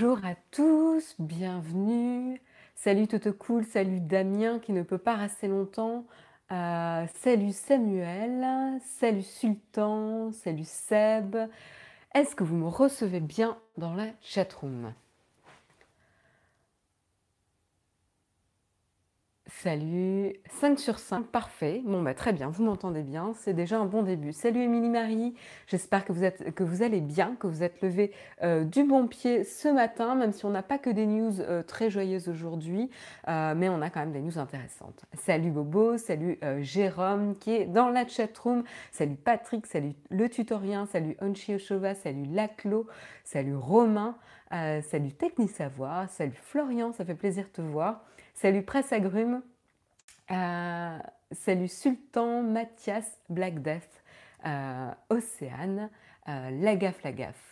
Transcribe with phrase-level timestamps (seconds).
[0.00, 2.40] Bonjour à tous, bienvenue.
[2.74, 6.06] Salut Toto Cool, salut Damien qui ne peut pas rester longtemps.
[6.50, 11.36] Euh, salut Samuel, salut Sultan, salut Seb.
[12.14, 14.94] Est-ce que vous me recevez bien dans la chatroom?
[19.58, 21.82] Salut, 5 sur 5, parfait.
[21.84, 24.32] Bon, bah, très bien, vous m'entendez bien, c'est déjà un bon début.
[24.32, 25.34] Salut Émilie Marie,
[25.66, 30.14] j'espère que, vous allez bien, que vous êtes levé euh, du bon pied ce matin,
[30.14, 32.90] même si on n'a pas que des news euh, très joyeuses aujourd'hui,
[33.28, 35.04] euh, mais on a quand même des news intéressantes.
[35.18, 41.16] Salut Bobo, salut Jérôme qui est dans la chatroom, salut Patrick, salut le tutorien, salut
[41.20, 42.86] Onchi Oshova, salut Laclo,
[43.24, 44.16] salut Romain,
[44.50, 48.04] salut Techni Savoir, salut Florian, ça fait plaisir de te voir.
[48.40, 49.42] Salut Presse Agrume.
[50.30, 50.98] Euh,
[51.30, 54.02] salut Sultan, Mathias, Black Death,
[54.46, 55.90] euh, Océane,
[56.26, 57.49] euh, Lagaf Lagaf.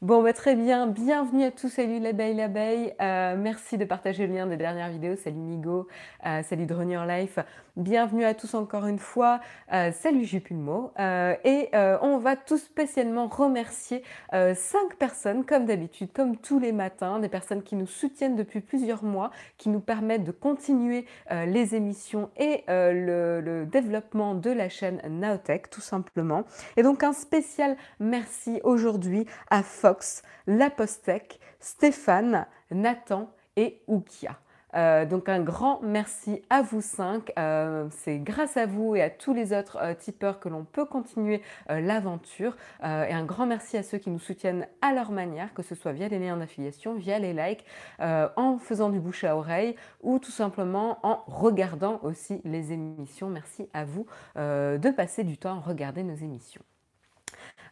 [0.00, 2.94] Bon, bah, très bien, bienvenue à tous, salut l'abeille, l'abeille.
[3.02, 5.16] Euh, merci de partager le lien des dernières vidéos.
[5.16, 5.88] Salut Nigo,
[6.24, 7.40] euh, salut Drone Life.
[7.74, 9.40] Bienvenue à tous encore une fois.
[9.72, 10.92] Euh, salut Jupulmo.
[10.98, 17.28] et on va tout spécialement remercier cinq personnes, comme d'habitude, comme tous les matins, des
[17.28, 22.62] personnes qui nous soutiennent depuis plusieurs mois, qui nous permettent de continuer les émissions et
[22.68, 26.44] le, développement de la chaîne Naotech, tout simplement.
[26.76, 34.38] Et donc un spécial merci aujourd'hui à Fox, Lapostec, Stéphane, Nathan et Oukia.
[34.74, 37.32] Euh, donc un grand merci à vous cinq.
[37.38, 40.84] Euh, c'est grâce à vous et à tous les autres euh, tipeurs que l'on peut
[40.84, 42.54] continuer l'aventure.
[42.82, 45.92] et un grand merci à ceux qui nous soutiennent à leur manière, que ce soit
[45.92, 47.64] via les liens d'affiliation, via les likes,
[47.98, 53.30] en faisant du bouche à oreille ou tout simplement en regardant aussi les émissions.
[53.30, 56.62] Merci à vous de passer du temps à regarder nos émissions.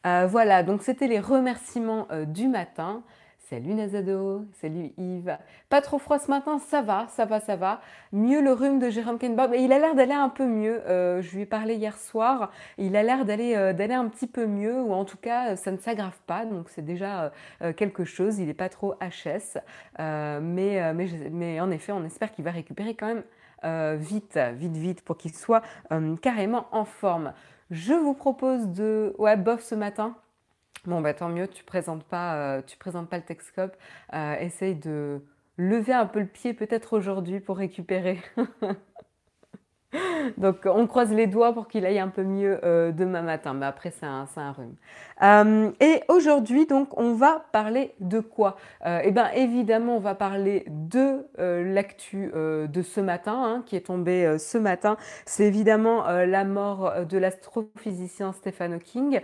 [0.05, 3.03] Euh, voilà, donc c'était les remerciements euh, du matin.
[3.49, 5.39] Salut Nazado, salut Yves.
[5.69, 7.81] Pas trop froid ce matin, ça va, ça va, ça va.
[8.13, 9.53] Mieux le rhume de Jérôme Kenbob.
[9.57, 10.83] Il a l'air d'aller un peu mieux.
[10.89, 12.51] Euh, je lui ai parlé hier soir.
[12.77, 16.19] Il a l'air d'aller un petit peu mieux, ou en tout cas, ça ne s'aggrave
[16.27, 16.45] pas.
[16.45, 17.31] Donc c'est déjà
[17.77, 18.41] quelque chose.
[18.41, 19.61] Il n'est pas trop HS.
[20.01, 20.93] mais,
[21.31, 25.33] mais, en effet, on espère qu'il va récupérer quand même vite, vite, vite, pour qu'il
[25.33, 25.63] soit
[26.21, 27.33] carrément en forme.
[27.71, 29.15] Je vous propose de...
[29.19, 30.17] Ouais, bof ce matin.
[30.85, 33.77] Bon, bah tant mieux, tu présentes pas, euh, tu présentes pas le Texcope.
[34.15, 35.21] Euh, essaye de
[35.57, 38.21] lever un peu le pied peut-être aujourd'hui pour récupérer.
[40.37, 43.55] Donc on croise les doigts pour qu'il aille un peu mieux euh, demain matin.
[43.55, 44.75] Mais après, c'est un, rhume.
[45.23, 48.57] Euh, et aujourd'hui, donc, on va parler de quoi?
[48.85, 53.87] Euh, Eh bien, évidemment, on va parler de l'actu de ce matin, hein, qui est
[53.87, 54.97] tombé ce matin.
[55.25, 59.21] C'est évidemment la mort de l'astrophysicien Stephen Hawking,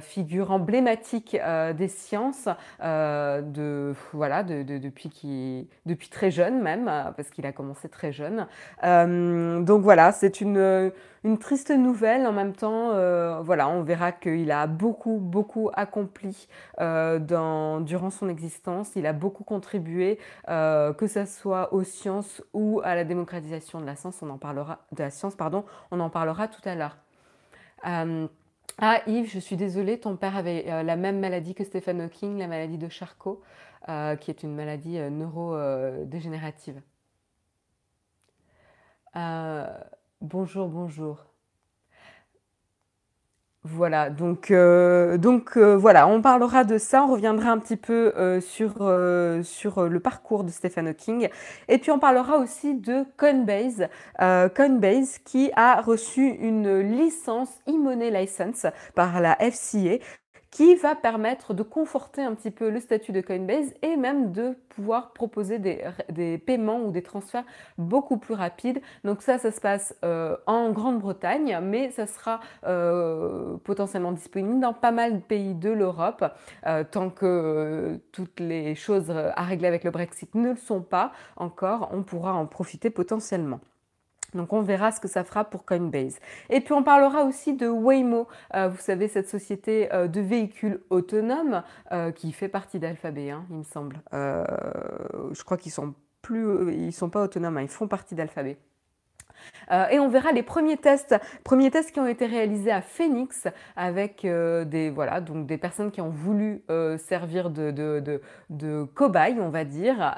[0.00, 1.36] figure emblématique
[1.76, 2.48] des sciences,
[2.80, 6.86] de, voilà, de, depuis, qui, depuis très jeune même,
[7.16, 8.46] parce qu'il a commencé très jeune.
[8.82, 10.92] donc voilà, c'est une,
[11.24, 12.26] une, triste nouvelle.
[12.26, 16.48] En même temps, euh, on verra qu'il a beaucoup, beaucoup accompli
[16.80, 18.92] euh, durant son existence.
[18.96, 20.18] Il a beaucoup contribué,
[20.48, 24.22] euh, que ce soit aux sciences ou à la démocratisation de la science.
[24.22, 25.64] On en parlera, de la science, pardon.
[25.90, 26.96] On en parlera tout à l'heure.
[27.82, 32.46] ah Yves, je suis désolée, ton père avait la même maladie que Stephen Hawking, la
[32.46, 33.42] maladie de Charcot,
[34.20, 36.80] qui est une maladie neurodégénérative.
[39.16, 39.66] Euh,
[40.20, 41.26] bonjour, bonjour.
[43.62, 48.40] Voilà, donc, euh, donc euh, voilà, on parlera de ça, on reviendra un petit peu
[48.40, 51.28] sur, le parcours de Stephen Hawking,
[51.68, 53.88] et puis on parlera aussi de Coinbase,
[54.18, 59.98] Coinbase qui a reçu une licence e-money license par la FCA
[60.50, 64.56] qui va permettre de conforter un petit peu le statut de Coinbase et même de
[64.70, 67.44] pouvoir proposer des, paiements ou des transferts
[67.78, 68.80] beaucoup plus rapides.
[69.04, 74.72] Donc ça, ça se passe euh, en Grande-Bretagne, mais ça sera euh, potentiellement disponible dans
[74.72, 76.24] pas mal de pays de l'Europe,
[76.66, 81.12] euh, tant que toutes les choses à régler avec le Brexit ne le sont pas
[81.36, 83.60] encore, on pourra en profiter potentiellement.
[84.34, 86.18] Donc on verra ce que ça fera pour Coinbase.
[86.48, 90.80] Et puis on parlera aussi de Waymo, euh, vous savez cette société euh, de véhicules
[90.90, 91.62] autonomes
[91.92, 94.00] euh, qui fait partie d'Alphabet, hein, il me semble.
[94.12, 98.58] je crois qu'ils sont plus, ils sont pas autonomes, hein, ils font partie d'Alphabet.
[99.70, 103.46] Euh, et on verra les premiers tests, premiers tests qui ont été réalisés à Phoenix
[103.76, 109.38] avec euh, des, voilà, donc des personnes qui ont voulu euh, servir de, de, cobayes,
[109.40, 110.14] on va dire,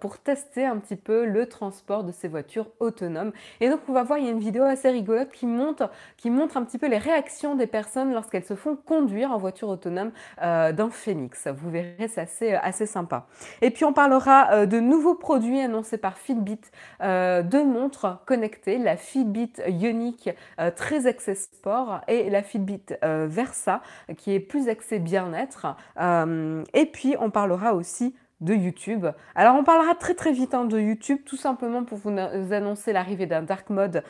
[0.00, 3.32] pour tester un petit peu le transport de ces voitures autonomes.
[3.60, 6.30] Et donc on va voir, il y a une vidéo assez rigolote qui montre, qui
[6.30, 10.10] montre un petit peu les réactions des personnes lorsqu'elles se font conduire en voiture autonome
[10.40, 11.48] dans Phoenix.
[11.48, 13.26] Vous verrez, c'est assez sympa.
[13.60, 16.60] Et puis on parlera de nouveaux produits annoncés par Fitbit,
[17.00, 20.30] de montres connectées la Fitbit Ioniq
[20.60, 23.80] euh, très axée sport et la Fitbit euh, Versa
[24.16, 25.76] qui est plus axée bien-être.
[26.00, 29.06] Euh, et puis on parlera aussi de YouTube.
[29.34, 33.26] Alors on parlera très très vite hein, de YouTube, tout simplement pour vous annoncer l'arrivée
[33.26, 34.04] d'un dark mode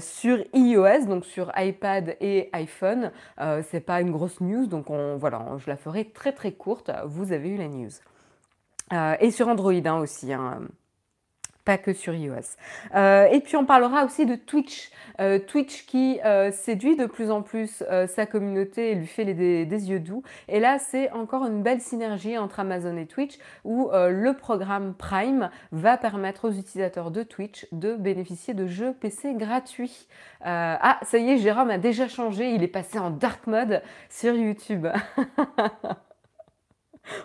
[0.00, 3.10] sur iOS, donc sur iPad et iPhone.
[3.62, 6.90] C'est pas une grosse news, donc on, voilà, je la ferai très très courte.
[7.06, 7.88] Vous avez eu la news.
[9.18, 10.30] et sur Android hein, aussi.
[10.30, 10.60] Hein
[11.64, 12.56] pas que sur iOS.
[12.94, 14.90] Euh, et puis on parlera aussi de Twitch.
[15.20, 19.90] Euh, Twitch qui euh, séduit de plus en plus sa communauté et lui fait des,
[19.90, 20.22] yeux doux.
[20.48, 25.50] Et là, c'est encore une belle synergie entre Amazon et Twitch où le programme Prime
[25.72, 30.06] va permettre aux utilisateurs de Twitch de bénéficier de jeux PC gratuits.
[30.42, 32.50] ah, ça y est, Jérôme a déjà changé.
[32.50, 34.86] Il est passé en dark mode sur YouTube.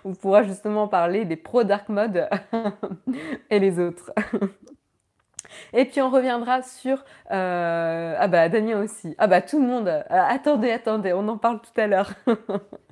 [0.03, 2.27] on pourra justement parler des pro dark mode
[3.49, 4.11] et les autres.
[5.73, 7.03] Et puis on reviendra sur...
[7.31, 9.15] Euh, ah bah Damien aussi.
[9.17, 9.87] Ah bah tout le monde.
[9.87, 12.13] Euh, attendez, attendez, on en parle tout à l'heure.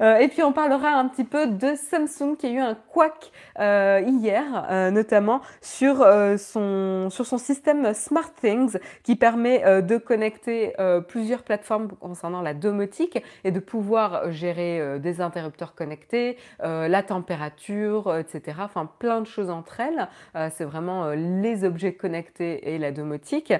[0.00, 3.30] Euh, et puis on parlera un petit peu de Samsung qui a eu un couac
[3.58, 6.04] euh, hier, euh, notamment sur,
[6.38, 10.74] son, sur son système SmartThings qui permet de connecter
[11.08, 18.58] plusieurs plateformes concernant la domotique et de pouvoir gérer des interrupteurs connectés, la température, etc.
[18.62, 20.08] Enfin plein de choses entre elles.
[20.50, 23.52] C'est vraiment les objets connectés et la domotique.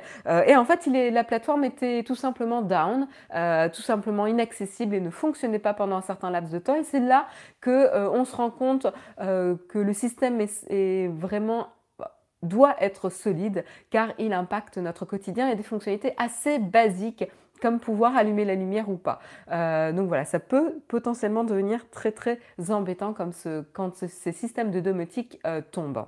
[0.46, 3.06] et en fait, la plateforme était tout simplement down,
[3.72, 6.74] tout simplement inaccessible et ne fonctionnait pas pendant certain laps de temps.
[6.74, 7.26] Et c'est là
[7.60, 8.86] que euh, on se rend compte
[9.20, 11.68] euh, que le système est, vraiment
[12.42, 17.24] doit être solide car il impacte notre quotidien et des fonctionnalités assez basiques
[17.60, 19.20] comme pouvoir allumer la lumière ou pas.
[19.52, 22.40] Euh, donc voilà, ça peut potentiellement devenir très très
[22.70, 25.40] embêtant comme ce, quand ces systèmes de domotique
[25.70, 26.06] tombent.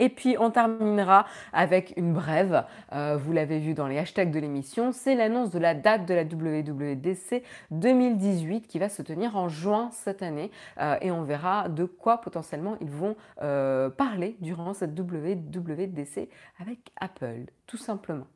[0.00, 4.40] Et puis on terminera avec une brève, euh, vous l'avez vu dans les hashtags de
[4.40, 9.48] l'émission, c'est l'annonce de la date de la WWDC 2018 qui va se tenir en
[9.48, 10.50] juin cette année.
[10.80, 16.78] Euh, et on verra de quoi potentiellement ils vont euh, parler durant cette WWDC avec
[16.98, 18.26] Apple, tout simplement.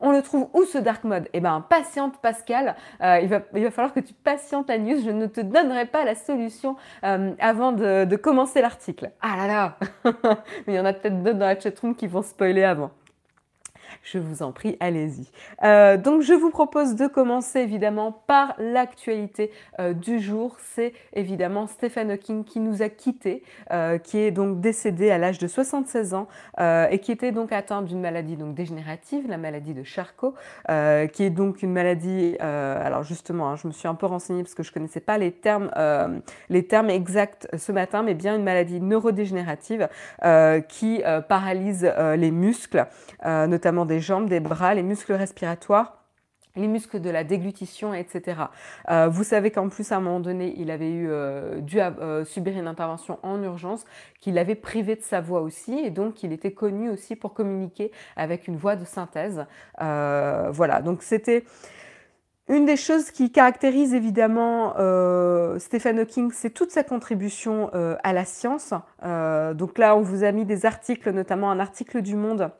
[0.00, 1.28] On le trouve où ce dark mode?
[1.32, 5.26] Eh bien, patiente Pascal, euh, il, va, falloir que tu patientes la news, je ne
[5.26, 9.10] te donnerai pas la solution euh, avant de, de commencer l'article.
[9.20, 9.78] Ah là là!
[10.66, 12.90] Mais il y en a peut-être d'autres dans la chatroom qui vont spoiler avant
[14.02, 15.28] je vous en prie, allez-y.
[15.62, 20.56] Euh, donc je vous propose de commencer évidemment par l'actualité euh, du jour.
[20.74, 23.42] C'est évidemment Stephen Hawking qui nous a quittés,
[23.72, 26.28] euh, qui est donc décédé à l'âge de 76 ans
[26.90, 30.34] et qui était donc atteint d'une maladie donc dégénérative, la maladie de Charcot,
[30.66, 32.36] qui est donc une maladie.
[32.38, 35.32] alors justement, hein, je me suis un peu renseignée parce que je connaissais pas les
[35.32, 35.70] termes,
[36.48, 39.88] les termes exacts ce matin, mais bien une maladie neurodégénérative
[40.68, 42.86] qui paralyse les muscles,
[43.24, 46.00] notamment des jambes, des bras, les muscles respiratoires
[46.56, 48.42] les muscles de la déglutition, etc.
[48.90, 52.24] Euh, vous savez qu'en plus, à un moment donné, il avait eu, euh, dû euh,
[52.24, 53.84] subir une intervention en urgence,
[54.20, 57.92] qu'il avait privé de sa voix aussi, et donc il était connu aussi pour communiquer
[58.16, 59.46] avec une voix de synthèse.
[59.78, 61.44] voilà, donc c'était...
[62.48, 64.74] Une des choses qui caractérise évidemment
[65.58, 68.74] Stephen Hawking, c'est toute sa contribution à la science.
[69.54, 72.50] donc là, on vous a mis des articles, notamment un article du Monde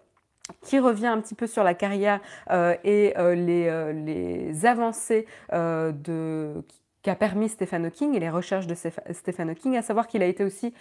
[0.62, 5.26] qui revient un petit peu sur la carrière euh, et euh, les, euh, les, avancées
[5.50, 10.44] qu'a permis Stephen Hawking et les recherches de Stephen Hawking, à savoir qu'il a été
[10.44, 10.74] aussi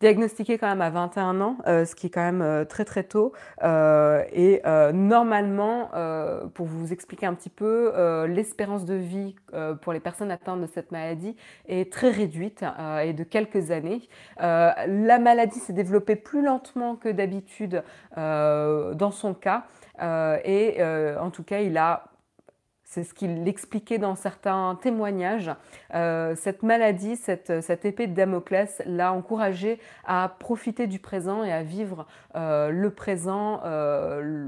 [0.00, 3.02] diagnostiqué quand même à 21 ans, euh, ce qui est quand même euh, très très
[3.02, 3.32] tôt.
[3.64, 4.62] Euh, et
[4.92, 5.90] normalement,
[6.54, 7.92] pour vous expliquer un petit peu,
[8.26, 9.34] l'espérance de vie
[9.80, 11.36] pour les personnes atteintes de cette maladie
[11.68, 12.64] est très réduite
[13.02, 14.08] et de quelques années.
[14.38, 17.82] la maladie s'est développée plus lentement que d'habitude
[18.16, 19.64] dans son cas.
[20.44, 20.82] et
[21.20, 22.04] en tout cas, il a
[22.88, 25.50] c'est ce qu'il expliquait dans certains témoignages.
[25.94, 27.50] Euh, cette maladie, cette,
[27.84, 33.60] épée de Damoclès l'a encouragé à profiter du présent et à vivre euh, le présent
[33.66, 34.46] euh,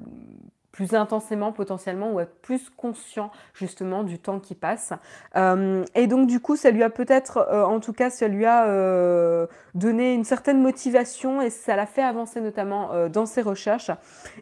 [0.73, 4.95] plus intensément potentiellement ou être plus conscient justement du temps qui passe.
[5.37, 10.15] Et donc du coup, ça lui a peut-être, en tout cas, ça lui a donné
[10.15, 13.91] une certaine motivation et ça l'a fait avancer notamment dans ses recherches.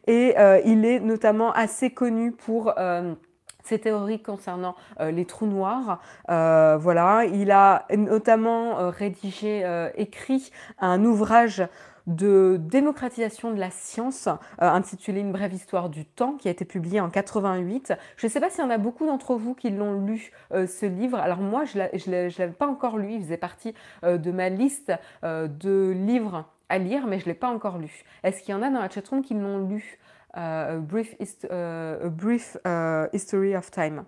[0.07, 0.35] Et
[0.67, 2.75] il est notamment assez connu pour
[3.69, 6.01] ses théories concernant les trous noirs.
[6.27, 9.65] voilà, il a notamment rédigé,
[9.97, 11.63] écrit un ouvrage
[12.09, 14.37] de démocratisation de la science, euh,
[14.69, 17.93] intitulé Une brève histoire du temps, qui a été publié en 88.
[18.17, 20.67] Je ne sais pas s'il y en a beaucoup d'entre vous qui l'ont lu, euh,
[20.67, 21.19] ce livre.
[21.19, 24.93] Alors moi, je ne l'avais pas encore lu, il faisait partie euh, de ma liste
[25.23, 28.05] de livres à lire, mais je ne l'ai pas encore lu.
[28.23, 29.99] Est-ce qu'il y en a dans la chatroom qui l'ont lu?
[30.35, 31.17] A Brief,
[33.13, 34.05] History of Time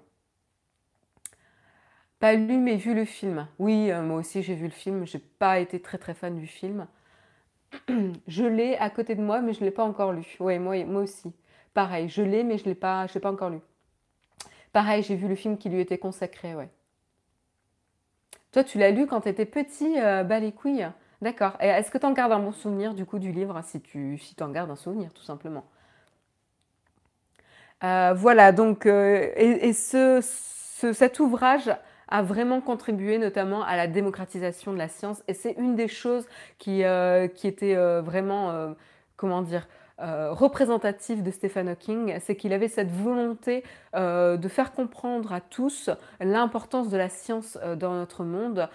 [2.19, 3.49] pas lu mais vu le film.
[3.59, 5.07] Oui, moi aussi j'ai vu le film.
[5.07, 6.87] J'ai pas été très très fan du film.
[8.27, 10.37] je l'ai à côté de moi, mais je ne l'ai pas encore lu.
[10.41, 11.33] Oui, moi, aussi.
[11.75, 13.61] Pareil, je l'ai, mais je ne l'ai pas, encore lu.
[14.73, 16.55] Pareil, j'ai vu le film qui lui était consacré.
[18.53, 20.87] Toi, tu l'as lu quand tu étais petit, euh, bah les couilles.
[21.23, 21.57] D'accord.
[21.61, 24.35] Est-ce que tu en gardes un bon souvenir du coup du livre, si tu si
[24.41, 25.65] en gardes un souvenir, tout simplement?
[27.85, 31.71] Euh, Voilà, donc, euh, et, ce, cet ouvrage
[32.09, 35.23] a vraiment contribué notamment à la démocratisation de la science.
[35.29, 36.27] Et c'est une des choses
[36.59, 38.75] qui, euh, qui était euh, vraiment,
[39.17, 39.69] comment dire,
[40.01, 43.65] représentative de Stephen Hawking, c'est qu'il avait cette volonté
[43.95, 45.91] de faire comprendre à tous
[46.21, 48.69] l'importance de la science dans notre monde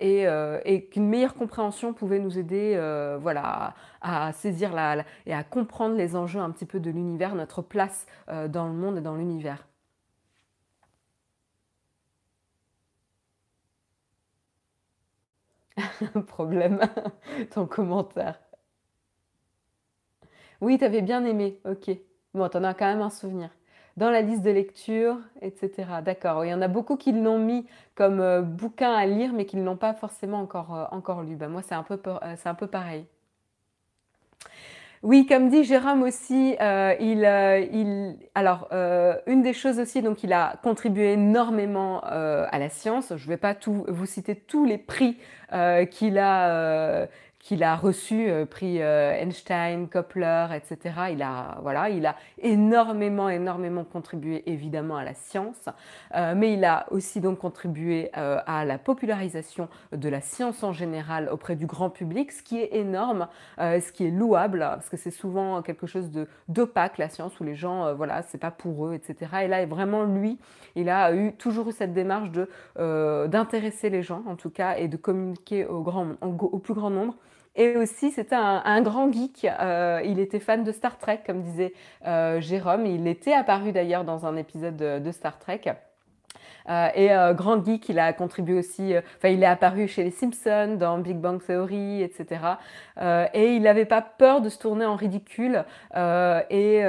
[0.00, 0.26] et,
[0.64, 2.78] et qu'une meilleure compréhension pouvait nous aider
[3.20, 7.62] voilà, à, saisir la, et à comprendre les enjeux un petit peu de l'univers, notre
[7.62, 9.66] place dans le monde et dans l'univers.
[16.26, 16.80] Problème,
[17.50, 18.45] ton commentaire.
[20.60, 21.90] Oui, t'avais bien aimé, ok.
[22.34, 23.50] Bon, t'en as quand même un souvenir.
[23.96, 25.70] Dans la liste de lecture, etc.
[26.04, 26.44] D'accord.
[26.44, 29.56] Il y en a beaucoup qui l'ont mis comme euh, bouquin à lire, mais qui
[29.56, 31.34] ne l'ont pas forcément encore, euh, encore lu.
[31.34, 33.06] Ben, moi, c'est un, peu, euh, un peu pareil.
[35.02, 38.68] Oui, comme dit Jérôme aussi, euh, il, alors
[39.26, 43.12] une des choses aussi, donc il a contribué énormément à la science.
[43.14, 45.18] Je ne vais pas tout, vous citer tous les prix
[45.90, 47.06] qu'il a
[47.46, 50.94] qu'il a reçu, euh, prix euh, Einstein, Kepler, etc.
[51.12, 55.68] Il a, voilà, il a énormément, énormément contribué évidemment à la science,
[56.16, 61.28] euh, mais il a aussi donc contribué à la popularisation de la science en général
[61.30, 65.10] auprès du grand public, ce qui est énorme, ce qui est louable, parce que c'est
[65.10, 68.94] souvent quelque chose de d'opaque la science où les gens, voilà, c'est pas pour eux,
[68.94, 69.30] etc.
[69.44, 70.38] Et là, vraiment lui,
[70.74, 72.48] il a eu toujours eu cette démarche de
[73.26, 77.14] d'intéresser les gens, en tout cas, et de communiquer au grand, au plus grand nombre.
[77.56, 79.46] Et aussi, c'était un, grand geek.
[79.46, 81.72] Euh, il était fan de Star Trek, comme disait
[82.06, 82.84] euh, Jérôme.
[82.84, 85.62] Il était apparu d'ailleurs dans un épisode de Star Trek.
[86.68, 90.04] Euh, et euh, grand geek, il a contribué aussi, euh, enfin il est apparu chez
[90.04, 92.40] les Simpsons, dans Big Bang Theory, etc.
[93.34, 96.80] et il n'avait pas peur de se tourner en ridicule et,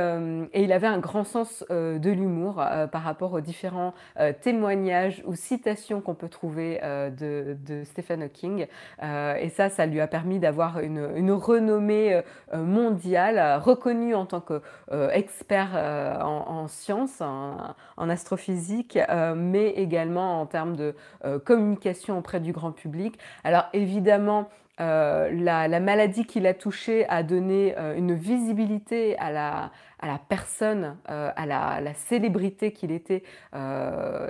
[0.54, 3.94] il avait un grand sens de l'humour par rapport aux différents
[4.42, 8.68] témoignages ou citations qu'on peut trouver de, Stephen Hawking.
[9.02, 12.22] et ça, ça lui a permis d'avoir une, renommée
[12.54, 15.76] mondiale, reconnue en tant qu'expert
[16.24, 18.98] en, sciences, en astrophysique,
[19.36, 20.96] mais également en termes de
[21.26, 23.18] euh, communication auprès du grand public.
[23.44, 29.72] Alors évidemment, euh, la, maladie qui l'a touché a donné euh, une visibilité à la,
[30.00, 33.24] à la personne, à la, célébrité qu'il était,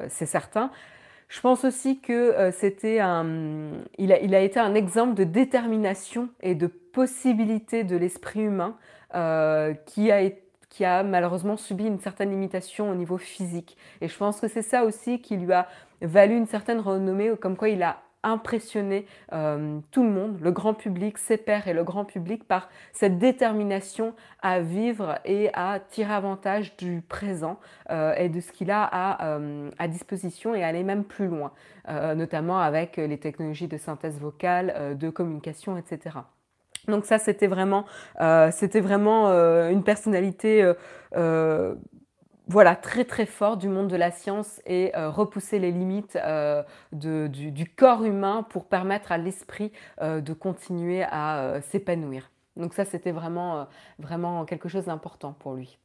[0.07, 0.71] c'est certain.
[1.27, 6.29] Je pense aussi que c'était un, il a, il a, été un exemple de détermination
[6.41, 8.77] et de possibilité de l'esprit humain
[9.85, 13.77] qui a été qui a malheureusement subi une certaine limitation au niveau physique.
[14.01, 15.67] Et je pense que c'est ça aussi qui lui a
[16.01, 20.73] valu une certaine renommée, comme quoi il a impressionné euh, tout le monde, le grand
[20.73, 26.13] public, ses pairs et le grand public par cette détermination à vivre et à tirer
[26.13, 27.59] avantage du présent
[27.89, 31.51] euh, et de ce qu'il a à, euh, à, disposition et aller même plus loin,
[32.15, 36.17] notamment avec les technologies de synthèse vocale, de communication, etc.
[36.87, 37.85] Donc ça, c'était vraiment,
[38.21, 40.73] euh, euh, une personnalité
[41.15, 41.75] euh,
[42.47, 46.17] voilà, très très forte du monde de la science et repousser les limites
[46.93, 52.31] du, corps humain pour permettre à l'esprit de continuer à s'épanouir.
[52.55, 55.77] Donc ça, c'était vraiment quelque chose d'important pour lui.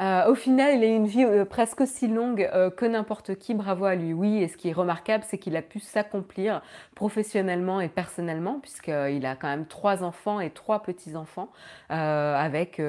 [0.00, 4.14] Au final, il a une vie presque aussi longue que n'importe qui, bravo à lui.
[4.14, 6.62] Oui, et ce qui est remarquable, c'est qu'il a pu s'accomplir
[6.94, 11.50] professionnellement et personnellement, puisqu'il a quand même trois enfants et trois petits-enfants,
[11.90, 12.80] avec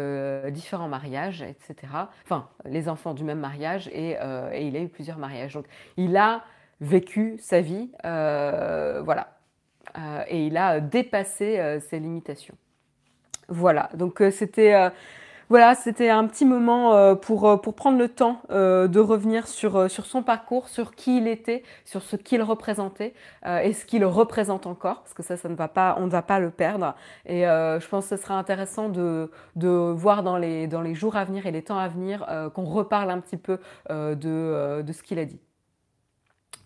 [0.51, 1.91] différents mariages, etc.
[2.23, 4.15] Enfin, les enfants du même mariage, et,
[4.61, 5.53] il a eu plusieurs mariages.
[5.53, 5.65] Donc,
[5.97, 6.43] il a
[6.79, 9.35] vécu sa vie, voilà.
[10.29, 12.55] et il a dépassé ses limitations.
[13.49, 14.91] Voilà, donc c'était
[15.51, 19.49] voilà, c'était un petit moment euh, pour, euh, pour prendre le temps euh, de revenir
[19.49, 23.13] sur, sur son parcours, sur qui il était, sur ce qu'il représentait
[23.45, 26.21] et ce qu'il représente encore, parce que ça, ça ne va pas, on ne va
[26.21, 26.95] pas le perdre.
[27.25, 31.17] Et je pense que ce sera intéressant de, de voir dans les, dans les jours
[31.17, 35.03] à venir et les temps à venir qu'on reparle un petit peu de, de ce
[35.03, 35.41] qu'il a dit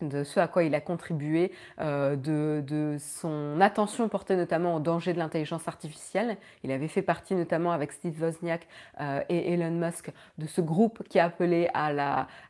[0.02, 5.14] de ce à quoi il a contribué, euh, de, son attention portée notamment au danger
[5.14, 6.38] de l'intelligence artificielle.
[6.64, 8.68] Il avait fait partie notamment avec Steve Wozniak
[9.00, 11.86] euh, et Elon Musk de ce groupe qui appelait à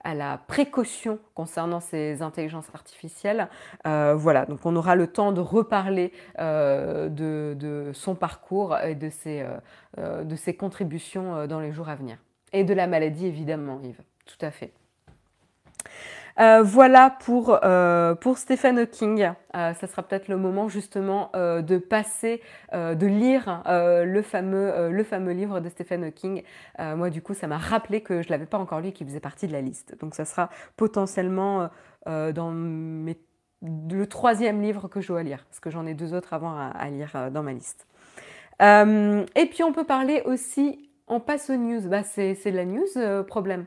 [0.04, 3.50] à la précaution concernant ces intelligences artificielles.
[3.86, 9.46] Euh, voilà, donc on aura le temps de reparler de, son parcours et de ses,
[9.98, 12.18] de ses contributions dans les jours à venir.
[12.54, 14.72] Et de la maladie évidemment, Yves, tout à fait.
[16.40, 19.32] Euh, voilà pour, euh, pour Stephen Hawking.
[19.56, 22.42] Euh, ça sera peut-être le moment justement de passer,
[22.74, 26.44] de lire le, fameux, le fameux livre de Stephen Hawking.
[26.80, 29.08] moi, du coup, ça m'a rappelé que je ne l'avais pas encore lu et qu'il
[29.08, 29.98] faisait partie de la liste.
[30.00, 31.70] Donc, ça sera potentiellement
[32.06, 32.52] dans
[33.62, 36.90] le troisième livre que je dois lire, parce que j'en ai deux autres avant à,
[36.90, 37.88] lire dans ma liste.
[38.62, 41.88] et puis, on peut parler aussi, on passe aux news.
[41.88, 43.66] Bah, c'est de la news, problème.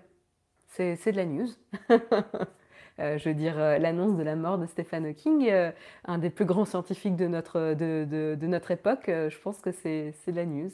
[0.67, 1.49] C'est de la news.
[3.01, 5.71] Euh, je veux dire, euh, l'annonce de la mort de Stephen Hawking, euh,
[6.07, 10.37] un des plus grands scientifiques de notre, de, notre époque, je pense que c'est de
[10.37, 10.71] la news.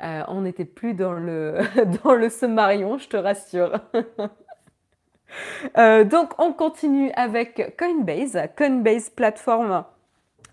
[0.00, 1.58] on n'était plus dans le,
[2.04, 3.72] dans le Sommarion, je te rassure.
[5.76, 9.84] donc, on continue avec Coinbase, Coinbase plateforme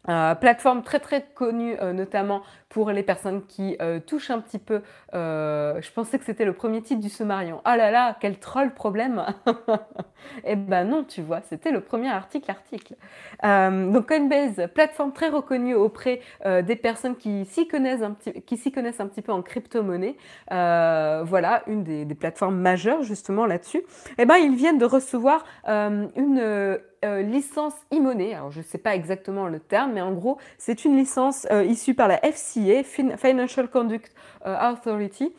[0.10, 4.60] euh, plateforme très très connue euh, notamment pour les personnes qui euh, touchent un petit
[4.60, 4.82] peu.
[5.14, 7.62] je pensais que c'était le premier titre du Sommarion.
[7.64, 9.26] Ah là là, quel troll problème
[10.44, 12.96] Eh ben non, tu vois, c'était le premier article article.
[13.44, 18.72] donc Coinbase, plateforme très reconnue auprès des personnes qui s'y connaissent un petit, qui s'y
[18.72, 20.18] connaissent un petit peu en crypto-monnaie.
[20.50, 23.84] voilà, une des, des, plateformes majeures justement là-dessus.
[24.18, 28.34] Eh ben ils viennent de recevoir une euh, licence e-money.
[28.34, 31.64] Alors, je ne sais pas exactement le terme, mais en gros, c'est une licence euh,
[31.64, 34.12] issue par la FCA, Financial Conduct
[34.48, 35.34] euh, Authority,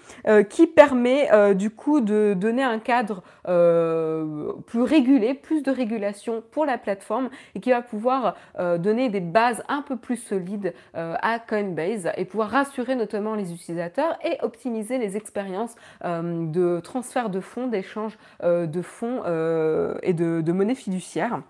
[0.51, 3.23] qui permet du coup de donner un cadre
[4.67, 9.63] plus régulé, plus de régulation pour la plateforme et qui va pouvoir donner des bases
[9.69, 15.17] un peu plus solides à Coinbase et pouvoir rassurer notamment les utilisateurs et optimiser les
[15.17, 19.23] expériences de transfert de fonds, d'échange de fonds
[20.03, 21.41] et de, de monnaie fiduciaire.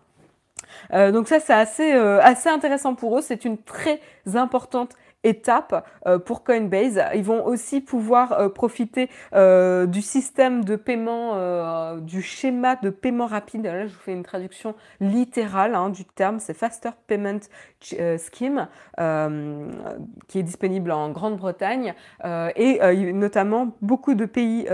[0.92, 3.22] Euh, donc ça, c'est euh, assez intéressant pour eux.
[3.22, 4.00] C'est une très
[4.34, 4.92] importante
[5.26, 7.00] étape euh, pour Coinbase.
[7.14, 13.64] Ils vont aussi pouvoir profiter du système de paiement, du schéma de paiement rapide.
[13.64, 16.38] Là, je vous fais une traduction littérale hein, du terme.
[16.38, 17.40] C'est Faster Payment
[17.80, 18.68] Scheme,
[20.28, 24.66] qui est disponible en Grande-Bretagne et notamment beaucoup de pays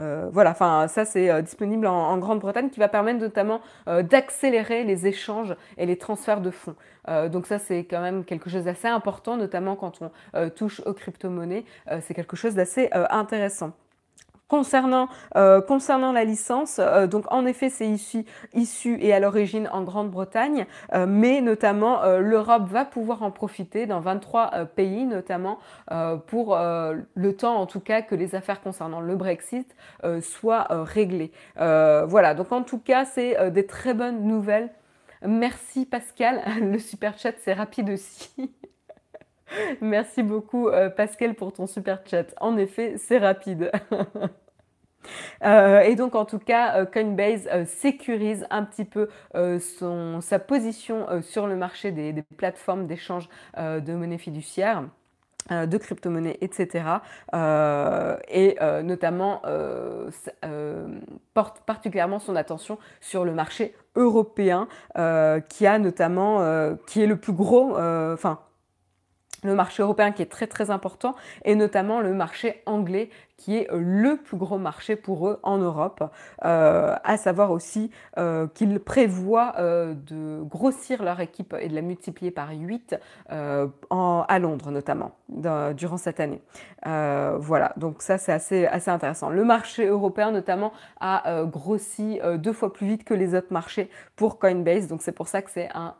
[0.00, 4.84] euh, voilà, enfin ça c'est euh, disponible en, Grande-Bretagne qui va permettre notamment euh, d'accélérer
[4.84, 6.76] les échanges et les transferts de fonds.
[7.30, 11.64] Donc ça c'est quand même quelque chose d'assez important, notamment quand on touche aux crypto-monnaies,
[12.00, 13.72] c'est quelque chose d'assez intéressant.
[14.48, 19.68] Concernant, euh, concernant la licence, euh, donc en effet c'est issu, issu et à l'origine
[19.72, 25.58] en Grande-Bretagne, euh, mais notamment l'Europe va pouvoir en profiter dans 23 pays notamment
[26.26, 29.74] pour le temps en tout cas que les affaires concernant le Brexit
[30.22, 31.32] soient réglées.
[31.56, 34.70] voilà, donc en tout cas c'est des très bonnes nouvelles.
[35.26, 38.54] Merci Pascal, le super chat c'est rapide aussi.
[39.80, 42.34] Merci beaucoup euh, Pascal pour ton super chat.
[42.40, 43.70] En effet, c'est rapide.
[45.44, 51.46] Euh, et donc en tout cas, euh, Coinbase sécurise un petit peu sa position sur
[51.46, 54.84] le marché des, plateformes d'échange de monnaie fiduciaire
[55.50, 56.84] de crypto-monnaies, etc.
[58.28, 59.42] et notamment
[61.34, 64.68] porte particulièrement son attention sur le marché européen,
[65.48, 68.40] qui a notamment, qui est le plus gros, enfin
[69.44, 73.68] le marché européen qui est très très important et notamment le marché anglais qui est
[73.72, 76.04] le plus gros marché pour eux en Europe.
[76.42, 77.90] à savoir aussi
[78.54, 82.96] qu'ils prévoient de grossir leur équipe et de la multiplier par 8
[83.30, 85.12] à Londres notamment
[85.74, 86.42] durant cette année.
[86.84, 89.30] voilà, donc ça c'est assez, intéressant.
[89.30, 94.38] Le marché européen notamment a grossi deux fois plus vite que les autres marchés pour
[94.38, 95.94] Coinbase, donc c'est pour ça que c'est un,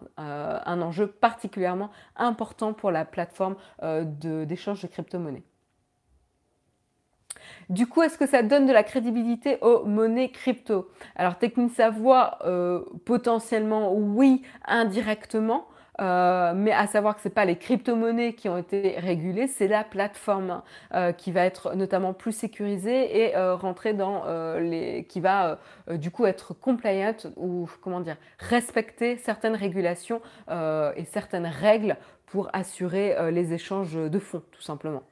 [0.83, 4.05] enjeu particulièrement important pour la plateforme euh,
[4.45, 5.45] d'échange de, crypto-monnaies.
[7.71, 10.89] Du coup, est-ce que ça donne de la crédibilité aux monnaies crypto?
[11.17, 15.67] Alors, Technique Savoir, euh, potentiellement oui, indirectement.
[16.01, 19.67] Euh, mais à savoir que ce n'est pas les crypto-monnaies qui ont été régulées, c'est
[19.67, 20.63] la plateforme
[20.95, 24.23] euh, qui va être notamment plus sécurisée et rentrer dans
[24.61, 25.05] les.
[25.09, 25.59] qui va
[25.91, 33.17] du coup être compliant ou comment dire, respecter certaines régulations et certaines règles pour assurer
[33.33, 35.03] les échanges de fonds, tout simplement.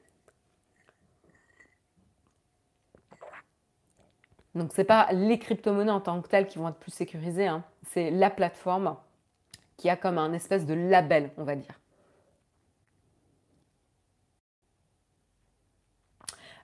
[4.57, 7.47] Donc ce n'est pas les crypto-monnaies en tant que telles qui vont être plus sécurisées,
[7.47, 7.63] hein.
[7.83, 8.95] c'est la plateforme
[9.77, 11.79] qui a comme un espèce de label, on va dire.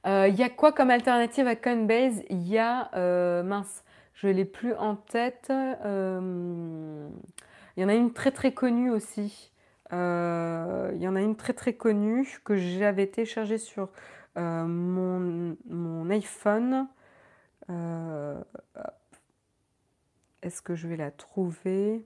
[0.06, 2.24] Euh, il y a quoi comme alternative à Coinbase?
[2.30, 3.84] Il y a, euh, mince,
[4.16, 5.48] je ne l'ai plus en tête.
[5.50, 7.08] Euh,
[7.78, 9.52] il y en a une très très connue aussi.
[9.92, 13.90] il y en a une très très connue que j'avais téléchargée sur
[14.36, 16.88] mon, mon, iPhone.
[20.44, 22.06] Est-ce que je vais la trouver?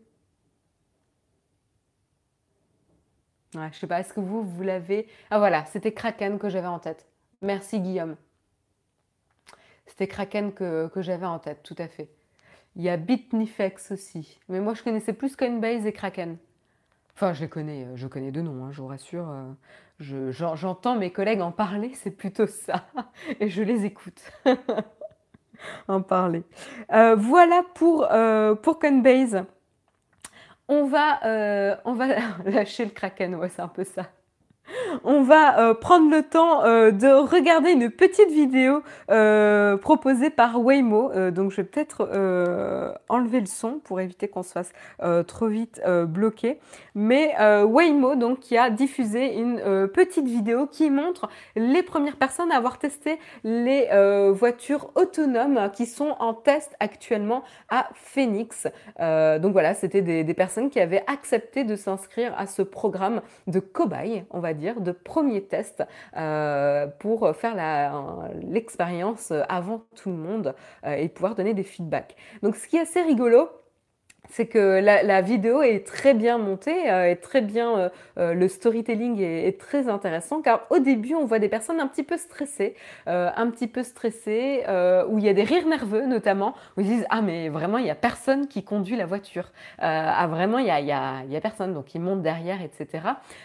[3.55, 5.07] Ouais, je sais pas, est-ce que vous, vous l'avez?
[5.31, 7.07] Ah voilà, c'était Kraken que j'avais en tête.
[7.41, 8.15] Merci Guillaume.
[9.85, 12.09] C'était Kraken que, j'avais en tête, tout à fait.
[12.75, 14.39] Il y a Bitnifex aussi.
[14.49, 16.37] Mais moi, je connaissais plus Coinbase et Kraken.
[17.15, 19.27] Enfin, je les connais, euh, je connais de nom, hein, je vous rassure.
[19.29, 22.87] Euh, j'entends mes collègues en parler, c'est plutôt ça.
[23.39, 24.21] Et je les écoute
[25.87, 26.43] en parler.
[26.93, 28.07] Euh, voilà pour,
[28.61, 29.45] pour Coinbase.
[30.69, 32.07] On va, euh, on va
[32.45, 34.03] lâcher le kraken, ouais, c'est un peu ça
[35.03, 40.62] on va euh, prendre le temps euh, de regarder une petite vidéo euh, proposée par
[40.63, 41.12] Waymo.
[41.31, 42.03] donc je vais peut-être
[43.10, 44.71] enlever le son pour éviter qu'on se fasse
[45.27, 46.60] trop vite bloquer.
[46.95, 52.57] Mais Waymo donc qui a diffusé une petite vidéo qui montre les premières personnes à
[52.57, 53.88] avoir testé les
[54.31, 58.67] voitures autonomes qui sont en test actuellement à Phoenix.
[58.99, 63.60] donc voilà, c'était des, des personnes qui avaient accepté de s'inscrire à ce programme de
[63.60, 65.84] cobaye, on va dire, de premiers tests
[66.15, 67.56] euh, pour faire
[68.41, 72.15] l'expérience avant tout le monde euh, et pouvoir donner des feedbacks.
[72.41, 73.50] Donc ce qui est assez rigolo,
[74.29, 79.19] c'est que la, vidéo est très bien montée, euh, très bien, euh, euh, le storytelling
[79.21, 82.75] est, très intéressant, car au début, on voit des personnes un petit peu stressées,
[83.07, 84.63] un petit peu stressées,
[85.09, 87.85] où il y a des rires nerveux notamment, où ils disent Ah, mais vraiment, il
[87.85, 89.51] n'y a personne qui conduit la voiture.
[89.79, 93.03] ah, vraiment, il y a, y personne, donc ils montent derrière, etc.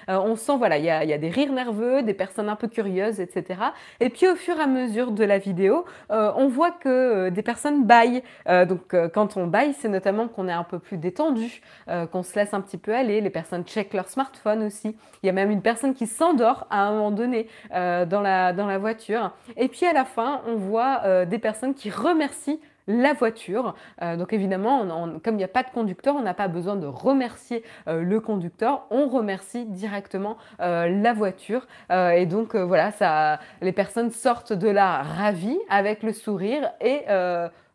[0.09, 2.69] on sent, voilà, il y a, y a, des rires nerveux, des personnes un peu
[2.69, 3.61] curieuses, etc.
[4.01, 7.85] Et puis, au fur et à mesure de la vidéo, on voit que des personnes
[7.85, 8.23] baillent.
[8.47, 12.55] donc, quand on baille, c'est notamment qu'on est un plus détendu, euh, qu'on se laisse
[12.55, 13.21] un petit peu aller.
[13.21, 14.97] Les personnes checkent leur smartphone aussi.
[15.23, 18.53] Il y a même une personne qui s'endort à un moment donné euh, dans, la,
[18.53, 19.33] dans la voiture.
[19.57, 23.77] Et puis à la fin, on voit euh, des personnes qui remercient la voiture.
[24.01, 24.85] donc évidemment,
[25.23, 28.87] comme il n'y a pas de conducteur, on n'a pas besoin de remercier le conducteur,
[28.91, 31.69] on remercie directement la voiture.
[31.91, 37.05] et donc voilà, ça, les personnes sortent de là ravies avec le sourire et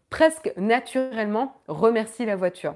[0.09, 2.75] presque naturellement remercient la voiture.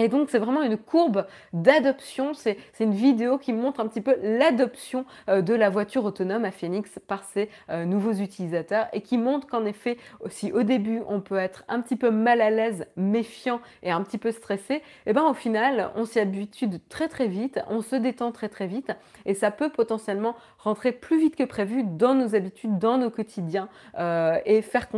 [0.00, 2.32] Et donc, c'est vraiment une courbe d'adoption.
[2.32, 6.50] C'est une vidéo qui montre un petit peu l'adoption euh, de la voiture autonome à
[6.50, 11.20] Phoenix par ses euh, nouveaux utilisateurs et qui montre qu'en effet, aussi au début, on
[11.20, 14.76] peut être un petit peu mal à l'aise, méfiant et un petit peu stressé.
[14.76, 18.48] Et eh bien, au final, on s'y habitue très très vite, on se détend très
[18.48, 18.92] très vite
[19.26, 23.68] et ça peut potentiellement rentrer plus vite que prévu dans nos habitudes, dans nos quotidiens
[23.98, 24.88] euh, et faire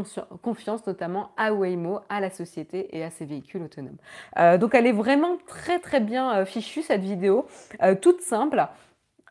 [0.43, 4.59] confiance notamment à Waymo, à la société et à ses véhicules autonomes.
[4.59, 7.47] donc, elle vraiment très très bien euh, fichue cette vidéo,
[7.83, 8.67] euh, toute simple.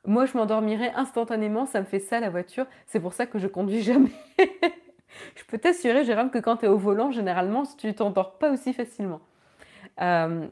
[0.06, 2.66] Moi, je m'endormirai instantanément, ça me fait ça la voiture.
[2.88, 4.12] C'est pour ça que je conduis jamais.
[5.36, 8.74] je peux t'assurer, Jérôme, que quand tu es au volant, généralement, tu t'endors pas aussi
[8.74, 9.22] facilement.
[10.02, 10.48] Euh,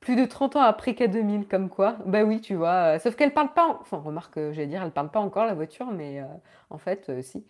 [0.00, 1.96] plus de 30 ans après K2000, comme quoi.
[2.06, 2.98] Bah oui, tu vois.
[2.98, 3.78] sauf qu'elle parle pas.
[3.80, 6.22] Enfin, remarque, j'allais dire, elle parle pas encore la voiture, mais
[6.70, 7.44] en fait, si.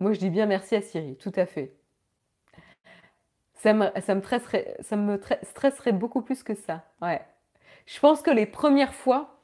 [0.00, 1.77] Moi, je dis bien merci à Siri, tout à fait.
[3.58, 6.84] Ça me, ça me, stresserait, beaucoup plus que ça.
[7.02, 7.20] Ouais.
[7.86, 9.34] Je pense que les premières fois,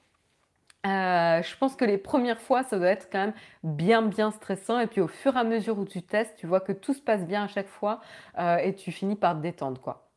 [0.87, 4.79] Euh, je pense que les premières fois, ça doit être quand même bien, bien stressant.
[4.81, 7.01] Et puis au fur et à mesure où tu testes, tu vois que tout se
[7.01, 8.01] passe bien à chaque fois
[8.39, 10.11] euh, et tu finis par te détendre, quoi.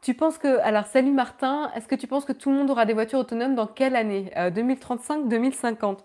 [0.00, 2.86] Tu penses que, alors salut Martin, est-ce que tu penses que tout le monde aura
[2.86, 4.32] des voitures autonomes dans quelle année?
[4.52, 6.04] 2035, 2050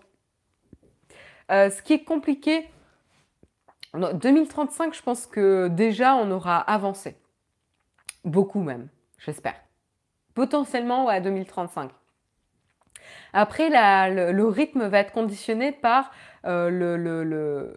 [1.50, 2.70] Ce qui est compliqué,
[3.94, 7.16] 2035, je pense que déjà on aura avancé.
[8.24, 9.54] Beaucoup même, j'espère.
[10.34, 11.90] Potentiellement à 2035.
[13.32, 16.10] Après, le, rythme va être conditionné par
[16.44, 17.72] euh,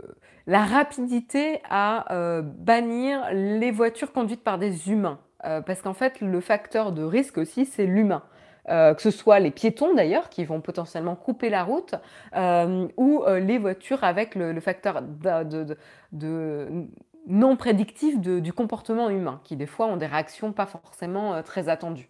[0.47, 5.19] la rapidité à euh, bannir les voitures conduites par des humains.
[5.45, 8.24] Euh, parce qu'en fait, le facteur de risque aussi, c'est l'humain.
[8.67, 11.95] Que ce soit les piétons d'ailleurs qui vont potentiellement couper la route
[12.97, 16.88] ou les voitures avec le, facteur de,
[17.28, 22.10] non prédictif du comportement humain qui des fois ont des réactions pas forcément très attendues.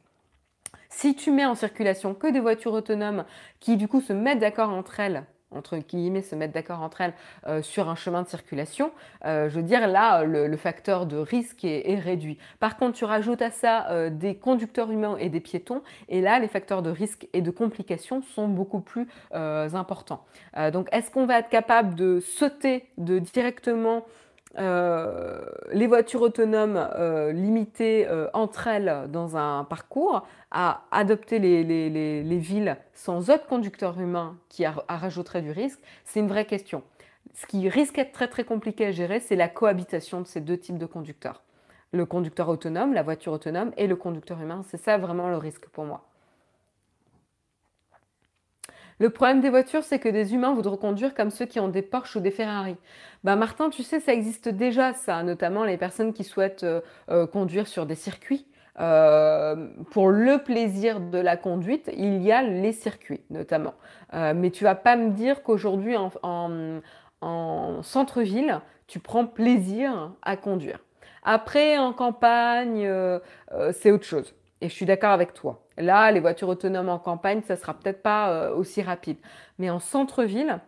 [0.89, 3.23] Si tu mets en circulation que des voitures autonomes
[3.59, 7.13] qui du coup se mettent d'accord entre elles, entre guillemets, se mettre d'accord entre elles
[7.47, 8.91] euh, sur un chemin de circulation,
[9.25, 12.37] euh, je veux dire, là, le, facteur de risque est, réduit.
[12.59, 16.39] Par contre, tu rajoutes à ça euh, des conducteurs humains et des piétons, et là,
[16.39, 20.23] les facteurs de risque et de complications sont beaucoup plus importants.
[20.73, 24.05] donc, est-ce qu'on va être capable de sauter de directement
[24.57, 32.77] les voitures autonomes euh, limitées euh, entre elles dans un parcours, à adopter les, villes
[32.93, 36.83] sans autre conducteur humain qui rajouterait du risque, c'est une vraie question.
[37.33, 40.57] Ce qui risque d'être très très compliqué à gérer, c'est la cohabitation de ces deux
[40.57, 41.43] types de conducteurs.
[41.93, 45.67] Le conducteur autonome, la voiture autonome et le conducteur humain, c'est ça vraiment le risque
[45.69, 46.11] pour moi.
[49.01, 51.81] Le problème des voitures, c'est que des humains voudront conduire comme ceux qui ont des
[51.81, 52.75] Porsche ou des Ferrari.
[53.23, 57.25] Bah Martin, tu sais, ça existe déjà, ça, notamment les personnes qui souhaitent euh, euh,
[57.25, 58.45] conduire sur des circuits.
[58.79, 63.73] Euh, pour le plaisir de la conduite, il y a les circuits notamment.
[64.13, 70.77] mais tu vas pas me dire qu'aujourd'hui en centre-ville, tu prends plaisir à conduire.
[71.23, 72.87] Après, en campagne,
[73.73, 74.35] c'est autre chose.
[74.62, 75.65] Et je suis d'accord avec toi.
[75.78, 79.17] Là, les voitures autonomes en campagne, ça sera peut-être pas euh, aussi rapide.
[79.58, 80.60] Mais en centre-ville,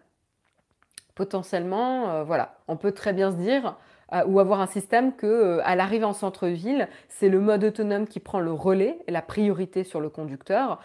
[1.14, 3.78] potentiellement, euh, voilà, on peut très bien se dire
[4.12, 8.20] euh, ou avoir un système que à l'arrivée en centre-ville, c'est le mode autonome qui
[8.20, 10.80] prend le relais et la priorité sur le conducteur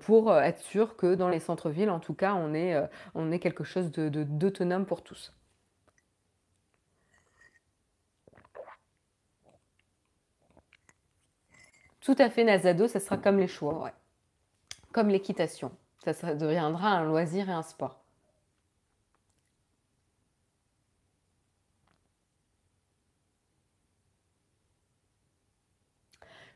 [0.00, 4.82] pour être sûr que dans les centres-villes, en tout cas, on est, quelque chose d'autonome
[4.82, 5.32] de, pour tous.
[12.04, 13.90] Tout à fait, Nazado, ça sera comme les choix,
[14.92, 15.72] comme l'équitation.
[16.04, 17.98] Ça, deviendra un loisir et un sport.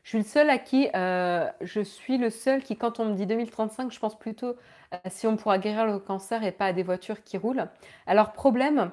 [0.03, 3.15] Je suis le seul à qui, euh, je suis le seul qui, quand on me
[3.15, 4.55] dit 2035, je pense plutôt
[4.91, 7.67] à si on pourra guérir le cancer et pas à des voitures qui roulent.
[8.05, 8.91] Alors, problème,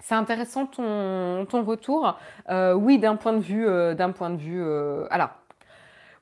[0.00, 2.18] c'est intéressant ton, retour.
[2.50, 4.62] Euh, oui, d'un point de vue, euh, d'un point de vue,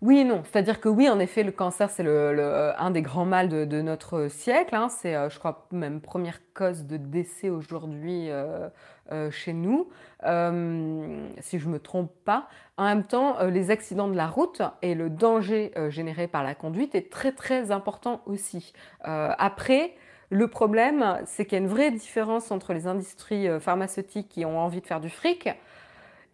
[0.02, 0.42] oui et non.
[0.44, 4.26] C'est-à-dire que oui, en effet, le cancer, c'est le, un des grands mâles de, notre
[4.28, 4.74] siècle.
[4.74, 4.88] Hein.
[4.88, 8.68] C'est, euh, je crois, même première cause de décès aujourd'hui euh,
[9.12, 9.88] euh, chez nous,
[10.20, 12.48] si je ne me trompe pas.
[12.76, 16.96] En même temps, les accidents de la route et le danger généré par la conduite
[16.96, 18.72] est très très important aussi.
[19.04, 19.94] après,
[20.30, 24.58] le problème, c'est qu'il y a une vraie différence entre les industries pharmaceutiques qui ont
[24.58, 25.48] envie de faire du fric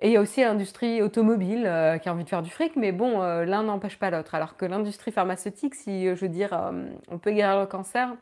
[0.01, 2.77] et il y a aussi l'industrie automobile euh, qui a envie de faire du fric,
[2.77, 4.35] mais bon, euh, l'un n'empêche pas l'autre.
[4.35, 6.73] Alors que l'industrie pharmaceutique, si euh, je veux dire,
[7.09, 8.15] on peut guérir le cancer,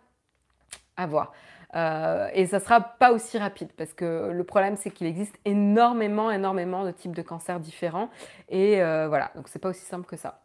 [0.96, 1.32] à voir.
[1.74, 6.84] et ça sera pas aussi rapide parce que le problème, c'est qu'il existe énormément, énormément
[6.84, 8.08] de types de cancers différents.
[8.48, 10.40] Et voilà, donc c'est pas aussi simple que ça.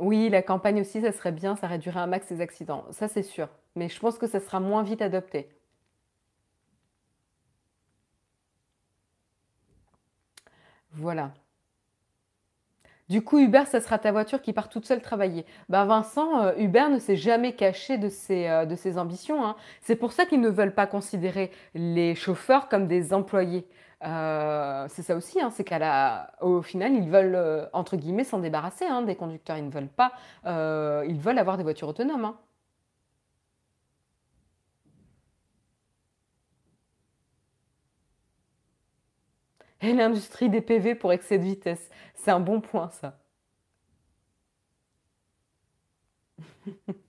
[0.00, 2.84] Oui, la campagne aussi, ça serait bien, ça réduirait un max les accidents.
[2.90, 3.48] Ça, c'est sûr.
[3.76, 5.48] Mais je pense que ça sera moins vite adopté.
[10.92, 11.32] Voilà.
[13.08, 15.44] Du coup, Uber, ça sera ta voiture qui part toute seule travailler.
[15.68, 19.44] Ben Vincent, euh, Uber ne s'est jamais caché de ses, euh, ambitions.
[19.44, 19.56] hein.
[19.82, 23.66] C'est pour ça qu'ils ne veulent pas considérer les chauffeurs comme des employés.
[24.02, 28.86] Euh, c'est ça aussi, hein, c'est qu'au final, ils veulent, euh, entre guillemets, s'en débarrasser
[28.86, 29.58] hein, des conducteurs.
[29.58, 30.12] Ils ne veulent pas,
[30.46, 32.24] euh, ils veulent avoir des voitures autonomes.
[32.24, 32.36] Hein.
[39.82, 43.18] Et l'industrie des PV pour excès de vitesse, c'est un bon point, ça.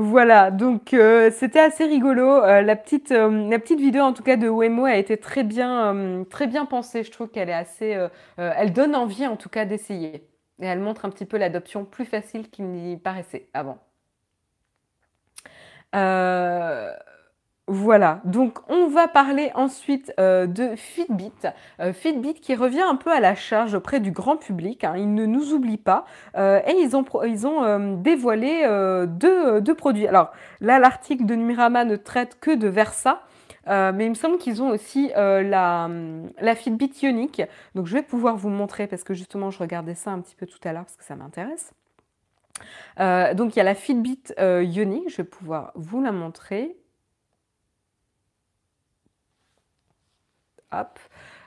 [0.00, 0.94] Voilà, donc
[1.32, 2.40] c'était assez rigolo.
[2.40, 6.46] la petite, la petite vidéo en tout cas de Wemo a été très bien, très
[6.46, 7.02] bien pensée.
[7.02, 10.28] Je trouve qu'elle est assez, elle donne envie en tout cas d'essayer.
[10.60, 13.78] Et elle montre un petit peu l'adoption plus facile qu'il n'y paraissait avant.
[15.94, 16.92] Euh,
[17.68, 21.32] voilà, donc on va parler ensuite euh, de Fitbit.
[21.80, 24.94] Euh, Fitbit qui revient un peu à la charge auprès du grand public, hein.
[24.96, 26.04] ils ne nous oublient pas,
[26.36, 27.04] et ils ont,
[27.96, 28.62] dévoilé
[29.08, 30.06] deux, produits.
[30.06, 33.22] Alors là, l'article de Numirama ne traite que de Versa,
[33.66, 35.88] mais il me semble qu'ils ont aussi la,
[36.40, 37.42] la, Fitbit Ionic.
[37.74, 40.46] Donc je vais pouvoir vous montrer parce que justement je regardais ça un petit peu
[40.46, 41.72] tout à l'heure parce que ça m'intéresse.
[43.00, 46.76] Euh, donc il y a la Fitbit euh, Ionic, je vais pouvoir vous la montrer.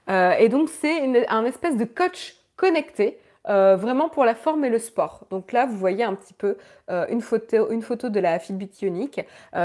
[0.10, 4.78] Euh, et donc c'est un espèce de coach connecté, vraiment pour la forme et le
[4.78, 5.26] sport.
[5.32, 6.58] Donc là, vous voyez un petit peu
[6.90, 9.20] une, photo, une photo de la Fitbit Ionic.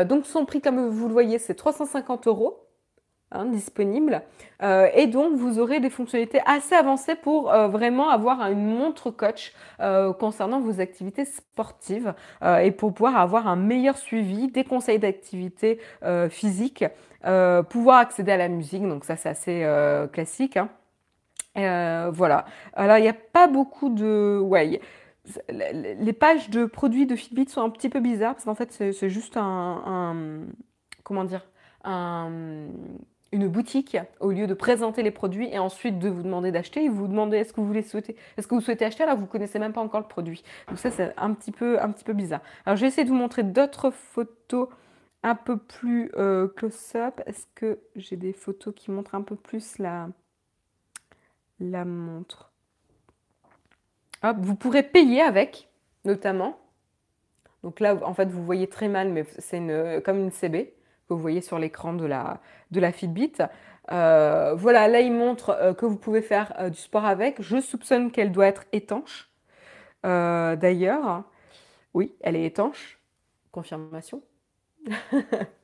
[0.07, 2.67] donc son prix, comme vous le voyez, c'est 350 euros.
[3.33, 4.23] Hein, disponible.
[4.63, 9.11] Euh, et donc, vous aurez des fonctionnalités assez avancées pour euh, vraiment avoir une montre
[9.11, 12.15] coach euh, concernant vos activités sportives
[12.63, 15.81] et pour pouvoir avoir un meilleur suivi des conseils d'activité
[16.29, 16.85] physique,
[17.69, 18.83] pouvoir accéder à la musique.
[18.83, 19.67] Donc ça, c'est assez
[20.13, 20.57] classique.
[20.57, 22.11] Hein.
[22.13, 22.47] voilà.
[22.75, 24.43] Alors, il n'y a pas beaucoup de...
[25.51, 29.09] Les pages de produits de Fitbit sont un petit peu bizarres parce qu'en fait, c'est
[29.09, 30.45] juste un.
[31.03, 31.47] Comment dire
[31.85, 32.69] un
[33.33, 37.09] une boutique au lieu de présenter les produits et ensuite de vous demander d'acheter, vous
[37.09, 39.03] demandez est-ce que vous voulez souhaiter, est-ce que vous souhaitez acheter?
[39.03, 40.43] Alors vous connaissez même pas encore le produit.
[40.69, 42.41] Donc ça c'est un petit peu un petit peu bizarre.
[42.65, 44.69] Alors je vais essayer de vous montrer d'autres photos
[45.27, 47.21] un peu plus euh, close-up.
[47.27, 50.09] Est-ce que j'ai des photos qui montrent un peu plus la
[51.85, 52.53] montre?
[54.23, 55.69] Hop, vous pourrez payer avec
[56.05, 56.57] notamment.
[57.65, 60.73] Donc là en fait vous voyez très mal mais c'est comme une CB
[61.09, 63.33] que vous voyez sur l'écran de la, de Fitbit.
[63.91, 67.43] Euh, voilà, là il montre euh, que vous pouvez faire du sport avec.
[67.43, 69.29] Je soupçonne qu'elle doit être étanche.
[70.05, 71.25] D'ailleurs,
[71.95, 73.01] oui, elle est étanche.
[73.51, 74.23] Confirmation.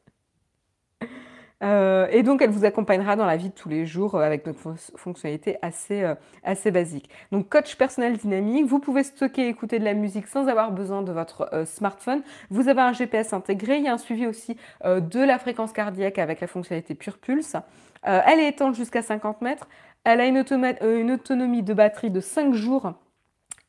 [1.62, 4.46] Euh, et donc, elle vous accompagnera dans la vie de tous les jours euh, avec
[4.46, 7.08] notre fonctionnalité assez, euh, assez basique.
[7.30, 11.02] Donc, coach personnel dynamique, vous pouvez stocker et écouter de la musique sans avoir besoin
[11.02, 12.22] de votre smartphone.
[12.50, 16.18] Vous avez un GPS intégré, il y a un suivi aussi de la fréquence cardiaque
[16.18, 17.56] avec la fonctionnalité Pure Pulse.
[18.02, 19.68] elle est étanche jusqu'à 50 mètres.
[20.04, 20.44] Elle a une,
[20.82, 22.92] une autonomie de batterie de 5 jours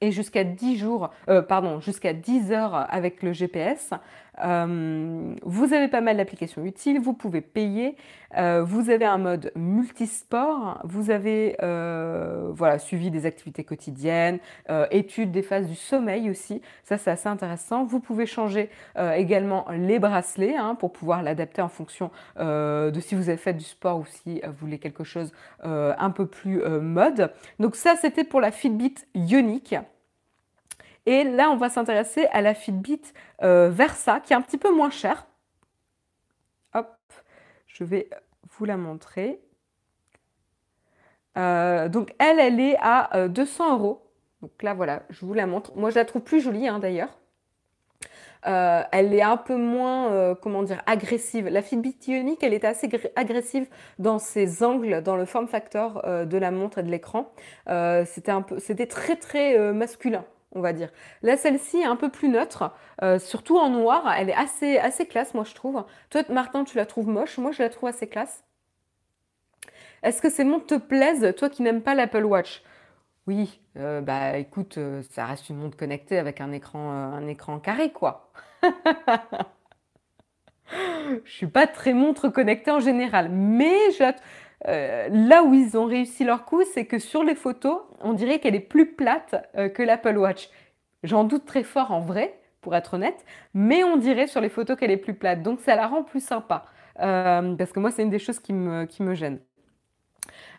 [0.04, 3.92] et jusqu'à 10 jours, euh, pardon, jusqu'à 10 heures avec le GPS.
[4.43, 7.96] Euh, vous avez pas mal d'applications utiles, vous pouvez payer,
[8.38, 11.56] euh, vous avez un mode multisport, vous avez
[12.56, 14.39] voilà, suivi des activités quotidiennes,
[14.91, 17.86] études des phases du sommeil aussi, ça c'est assez intéressant.
[17.86, 18.69] Vous pouvez changer
[19.15, 23.63] également les bracelets hein, pour pouvoir l'adapter en fonction de si vous avez fait du
[23.63, 25.32] sport ou si vous voulez quelque chose
[25.63, 27.32] un peu plus mode.
[27.60, 29.76] Donc ça c'était pour la Fitbit Ionic.
[31.06, 33.02] Et là, on va s'intéresser à la Fitbit
[33.42, 35.28] euh, Versa, qui est un petit peu moins chère.
[36.74, 36.96] Hop,
[37.68, 38.10] je vais
[38.58, 39.42] vous la montrer.
[41.38, 44.08] Euh, donc elle, elle est à 200 euh, euros.
[44.42, 45.76] Donc là, voilà, je vous la montre.
[45.76, 47.20] Moi, je la trouve plus jolie, hein, d'ailleurs.
[48.44, 51.48] elle est un peu moins, comment dire, agressive.
[51.48, 53.68] La Fitbit Ionic, elle était assez agressive
[54.00, 57.32] dans ses angles, dans le form factor de la montre et de l'écran.
[58.06, 60.89] c'était un peu, c'était très très masculin on va dire.
[61.22, 64.13] Là, celle-ci est un peu plus neutre, euh, surtout en noir.
[64.18, 65.84] Elle est assez, assez classe, moi, je trouve.
[66.10, 67.38] Toi, Martin, tu la trouves moche.
[67.38, 68.44] Moi, je la trouve assez classe.
[70.04, 72.62] Est-ce que ces montres te plaisent, toi qui n'aimes pas l'Apple Watch?
[73.26, 77.58] Oui, euh, bah écoute, euh, ça reste une montre connectée avec un écran, un écran
[77.60, 78.30] carré, quoi.
[81.26, 84.04] je suis pas très montre connectée en général, mais je
[84.67, 88.39] euh, là où ils ont réussi leur coup, c'est que sur les photos, on dirait
[88.39, 90.49] qu'elle est plus plate euh, que l'Apple Watch.
[91.04, 94.78] J'en doute très fort en vrai, pour être honnête, mais on dirait sur les photos
[94.78, 95.41] qu'elle est plus plate.
[95.41, 96.65] Donc ça la rend plus sympa.
[97.02, 99.39] Euh, parce que moi, c'est une des choses qui me, qui me gêne.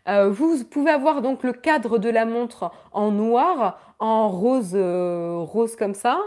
[0.07, 5.95] vous pouvez avoir donc le cadre de la montre en noir, en rose, rose comme
[5.95, 6.19] ça,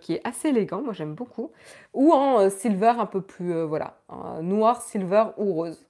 [0.00, 1.50] qui est assez élégant, moi j'aime beaucoup,
[1.94, 3.98] ou en silver un peu plus, voilà,
[4.40, 5.84] noir, silver ou rose.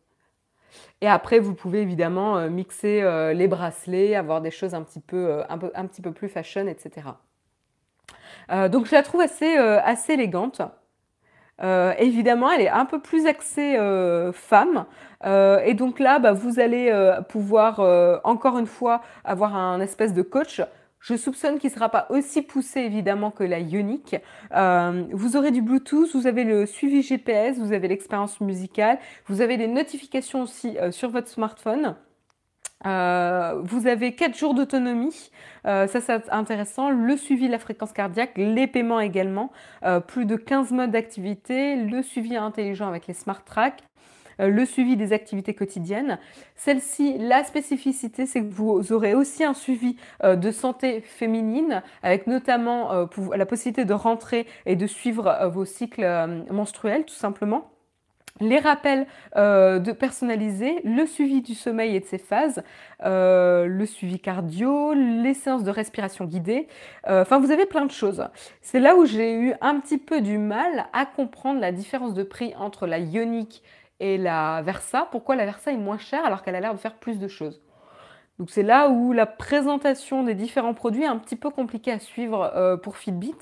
[1.00, 5.00] Et après, vous pouvez évidemment euh, mixer euh, les bracelets, avoir des choses un petit
[5.00, 7.08] peu, euh, plus fashion, etc.
[8.70, 10.60] donc je la trouve assez, assez élégante.
[11.60, 13.78] évidemment, elle est un peu plus axée
[14.32, 14.84] femme.
[15.24, 16.92] et donc là, bah, vous allez
[17.28, 17.80] pouvoir,
[18.24, 20.60] encore une fois, avoir un espèce de coach
[21.02, 24.20] Je soupçonne qu'il ne sera pas aussi poussé évidemment que la Ioniq.
[24.54, 29.40] Euh, vous aurez du Bluetooth, vous avez le suivi GPS, vous avez l'expérience musicale, vous
[29.40, 31.96] avez des notifications aussi euh, sur votre smartphone.
[32.86, 35.30] Euh, vous avez 4 jours d'autonomie,
[35.64, 39.52] ça c'est intéressant, le suivi de la fréquence cardiaque, les paiements également,
[40.08, 43.84] plus de 15 modes d'activité, le suivi intelligent avec les smart tracks,
[44.38, 46.18] le suivi des activités quotidiennes.
[46.56, 52.26] Celle-ci, la spécificité, c'est que vous aurez aussi un suivi euh, de santé féminine, avec
[52.26, 56.06] notamment euh, la possibilité de rentrer et de suivre vos cycles
[56.50, 57.68] menstruels, tout simplement
[58.40, 62.62] les rappels de personnaliser, le suivi du sommeil et de ses phases,
[63.04, 66.66] le suivi cardio, les séances de respiration guidée.
[67.06, 68.26] Enfin, vous avez plein de choses.
[68.60, 72.22] C'est là où j'ai eu un petit peu du mal à comprendre la différence de
[72.22, 73.62] prix entre la Ioniq
[74.02, 75.06] et la Versa.
[75.12, 77.62] Pourquoi la Versa est moins chère alors qu'elle a l'air de faire plus de choses?
[78.38, 82.00] Donc c'est là où la présentation des différents produits est un petit peu compliquée à
[82.00, 83.38] suivre euh, pour Fitbit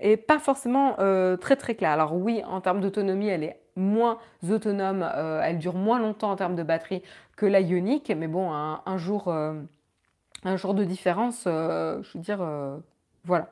[0.00, 1.92] et pas forcément euh, très très clair.
[1.92, 4.18] Alors oui, en termes d'autonomie, elle est moins
[4.50, 7.02] autonome, euh, elle dure moins longtemps en termes de batterie
[7.36, 12.44] que la Ioniq, mais bon, un, jour, un jour de différence, je veux dire,
[13.24, 13.48] voilà.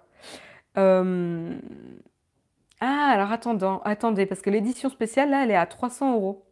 [2.80, 6.46] Ah, alors attendant, attendez, parce que l'édition spéciale, là, elle est à 300 euros.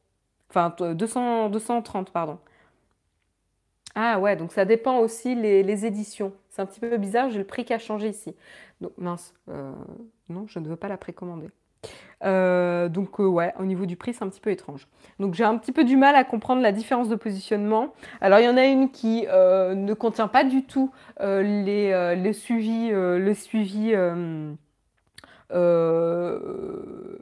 [0.50, 2.38] Enfin, 200, 230, pardon.
[3.94, 6.32] Ah ouais, donc ça dépend aussi les, éditions.
[6.50, 8.34] C'est un petit peu bizarre, j'ai le prix qui a changé ici.
[8.80, 9.72] Donc mince, euh,
[10.28, 11.48] non, je ne veux pas la précommander.
[12.24, 14.86] Euh, donc euh, ouais, au niveau du prix, c'est un petit peu étrange.
[15.18, 17.92] Donc j'ai un petit peu du mal à comprendre la différence de positionnement.
[18.20, 24.54] Alors il y en a une qui ne contient pas du tout le suivi euh,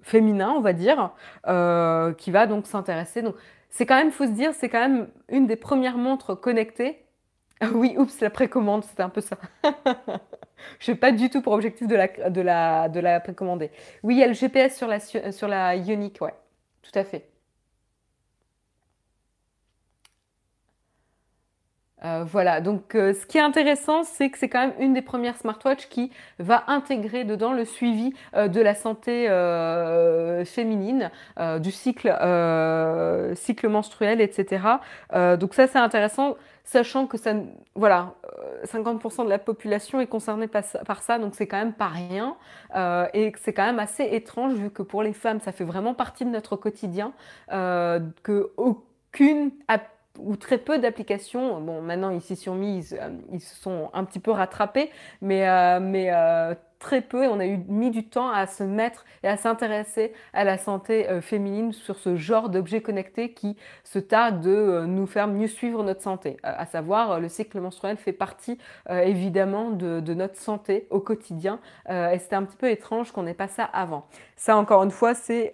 [0.02, 1.10] féminin, on va dire,
[1.46, 3.22] euh, qui va donc s'intéresser.
[3.22, 3.34] Donc,
[3.70, 7.04] c'est quand même, faut se dire, c'est quand même une des premières montres connectées.
[7.74, 9.36] oui, oups, la précommande, c'était un peu ça.
[10.78, 13.70] Je n'ai pas du tout pour objectif de la, de la, de la précommander.
[14.02, 16.34] Oui, il y a le GPS sur la, sur la Ioniq, ouais,
[16.82, 17.28] tout à fait.
[22.06, 25.02] Euh, voilà, donc euh, ce qui est intéressant, c'est que c'est quand même une des
[25.02, 29.26] premières smartwatches qui va intégrer dedans le suivi euh, de la santé
[30.44, 31.10] féminine,
[31.60, 32.08] du cycle,
[33.34, 34.62] cycle menstruel, etc.
[35.38, 37.34] donc ça, c'est intéressant, sachant que ça,
[37.74, 38.14] voilà,
[38.64, 42.36] 50% de la population est concernée par, ça, donc c'est quand même pas rien.
[43.14, 46.24] et c'est quand même assez étrange, vu que pour les femmes, ça fait vraiment partie
[46.24, 47.12] de notre quotidien,
[47.48, 49.50] que aucune
[50.18, 51.60] ou très peu d'applications.
[51.60, 52.84] Bon, maintenant, ici sur Mi,
[53.32, 54.90] ils, se sont un petit peu rattrapés,
[55.20, 57.24] mais, euh, mais euh, très peu.
[57.24, 60.58] Et on a eu mis du temps à se mettre et à s'intéresser à la
[60.58, 65.48] santé euh, féminine sur ce genre d'objet connecté qui se tarde de nous faire mieux
[65.48, 66.36] suivre notre santé.
[66.42, 68.58] à savoir, le cycle menstruel fait partie
[68.88, 71.60] évidemment de, de, notre santé au quotidien.
[71.88, 74.06] et c'était un petit peu étrange qu'on n'ait pas ça avant.
[74.36, 75.50] Ça, encore une fois, c'est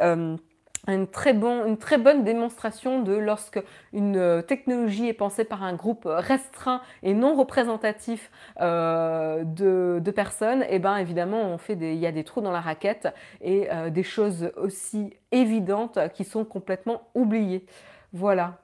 [0.88, 3.62] une très, bonne démonstration de lorsque
[3.92, 8.30] une euh, technologie est pensée par un groupe restreint et non représentatif
[8.60, 13.08] euh, de, personnes, et eh ben évidemment il y a des trous dans la raquette
[13.40, 17.64] et euh, des choses aussi évidentes qui sont complètement oubliées.
[18.12, 18.58] Voilà.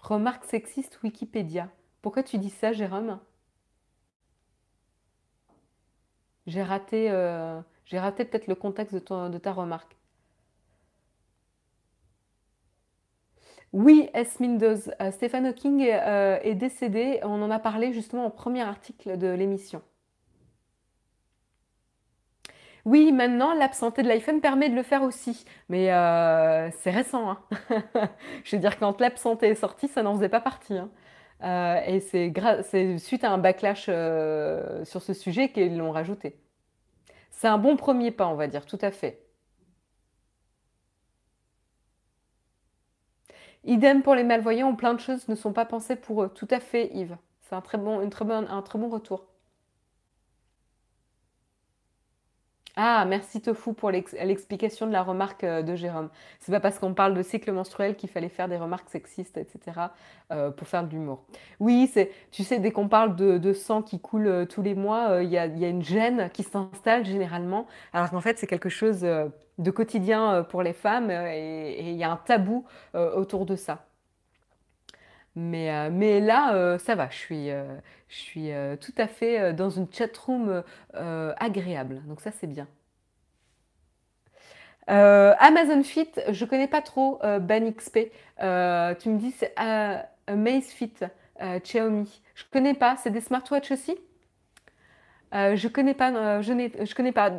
[0.00, 1.68] Remarque sexiste Wikipédia.
[2.02, 3.18] Pourquoi tu dis ça, Jérôme?
[6.48, 7.60] J'ai raté, euh,
[7.92, 9.94] raté peut-être le contexte de, ta remarque.
[13.74, 14.40] Oui, S.
[14.40, 17.20] Mindos, euh, Stephen Hawking euh, est décédé.
[17.22, 19.82] On en a parlé justement au premier article de l'émission.
[22.86, 25.44] Oui, maintenant, l'app santé de l'iPhone permet de le faire aussi.
[25.68, 25.88] Mais
[26.78, 27.30] c'est récent.
[27.30, 27.38] Hein.
[28.44, 30.78] Je veux dire, quand l'app santé est sortie, ça n'en faisait pas partie.
[30.78, 30.88] Hein.
[31.42, 36.36] Euh, et c'est suite à un backlash euh, sur ce sujet qu'ils l'ont rajouté.
[37.30, 39.24] C'est un bon premier pas, on va dire, tout à fait.
[43.64, 46.28] Idem pour les malvoyants, plein de choses ne sont pas pensées pour eux.
[46.34, 47.16] Tout à fait, Yves.
[47.42, 49.26] C'est un très bon, une très un très bon retour.
[52.80, 56.10] Ah, merci Tofu pour l'explication de la remarque euh, de Jérôme.
[56.38, 59.80] C'est pas parce qu'on parle de cycle menstruel qu'il fallait faire des remarques sexistes, etc.
[60.30, 61.24] Euh, pour faire de l'humour.
[61.58, 65.24] Oui, c'est, tu sais, dès qu'on parle de, sang qui coule euh, tous les mois,
[65.24, 69.70] il y, a, une gêne qui s'installe généralement, alors qu'en fait c'est quelque chose de
[69.72, 72.64] quotidien pour les femmes et il y a un tabou
[72.94, 73.87] autour de ça.
[75.40, 77.48] Mais, mais là, ça va, je suis,
[78.08, 80.64] suis tout à fait dans une chatroom
[80.94, 82.02] agréable.
[82.06, 82.66] Donc ça, c'est bien.
[84.88, 88.10] Amazon Fit, je connais pas trop Ben XP.
[88.38, 89.54] tu me dis c'est
[90.26, 90.94] Amazfit,
[91.40, 92.20] Xiaomi.
[92.34, 92.96] Je connais pas.
[92.96, 93.96] C'est des smartwatches aussi?
[95.34, 96.52] Euh, je connais pas, euh, je,
[96.84, 97.30] je connais pas.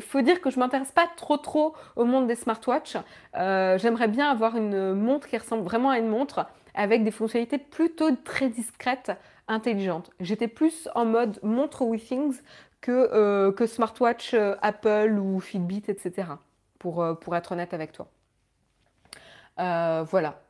[0.00, 2.96] Faut dire que je m'intéresse pas trop trop au monde des smartwatches.
[3.36, 6.46] Euh, j'aimerais bien avoir une montre qui ressemble vraiment à une montre
[6.78, 9.12] avec des fonctionnalités plutôt très discrètes,
[9.48, 10.10] intelligentes.
[10.20, 12.40] J'étais plus en mode montre WeThings
[12.80, 16.28] que, que smartwatch Apple ou Fitbit, etc.
[16.78, 18.08] Pour, pour être honnête avec toi.
[19.56, 20.40] voilà.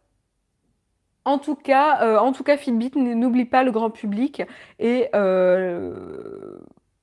[1.28, 4.42] En tout cas, euh, en tout cas Fitbit n'oublie pas le grand public.
[4.78, 5.92] Et euh,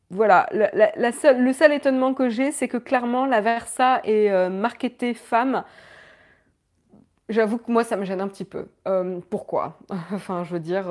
[0.10, 5.64] voilà, le seul étonnement que j'ai, c'est que clairement, la Versa est euh, marketée femme.
[7.30, 8.68] J'avoue que moi, ça me gêne un petit peu.
[9.30, 9.80] pourquoi?
[10.12, 10.86] Enfin, je veux dire,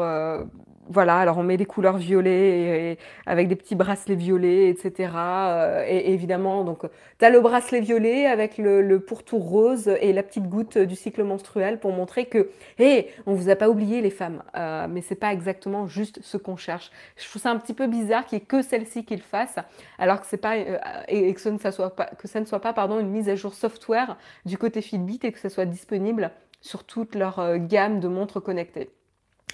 [0.88, 5.12] voilà, alors on met des couleurs violets avec des petits bracelets violets, etc.
[5.14, 6.82] Euh, et, évidemment, donc
[7.18, 11.24] tu as le bracelet violet avec le, pourtour rose et la petite goutte du cycle
[11.24, 14.42] menstruel pour montrer que, hé, on vous a pas oublié les femmes.
[14.56, 16.90] Euh, mais c'est pas exactement juste ce qu'on cherche.
[17.16, 19.56] Je trouve ça un petit peu bizarre qu'il n'y ait que celle-ci qui le fasse,
[19.98, 20.78] alors que c'est pas euh,
[21.08, 23.34] et, que, ça ne soit pas, que ça ne soit pas pardon, une mise à
[23.34, 26.30] jour software du côté Fitbit et que ça soit disponible
[26.60, 28.90] sur toute leur gamme de montres connectées.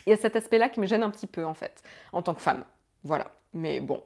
[0.07, 1.83] Il y a cet aspect-là qui me gêne un petit peu, en fait,
[2.13, 2.65] en tant que femme.
[3.05, 3.31] Voilà.
[3.53, 4.03] Mais bon,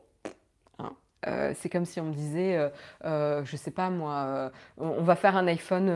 [0.78, 0.93] hein,
[1.26, 2.68] euh, c'est comme si on me disait, euh,
[3.05, 5.91] euh, je sais pas moi, on va faire un iPhone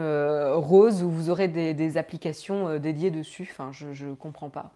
[0.54, 3.48] rose où vous aurez des, applications dédiées dessus.
[3.50, 4.72] Enfin, je ne comprends pas.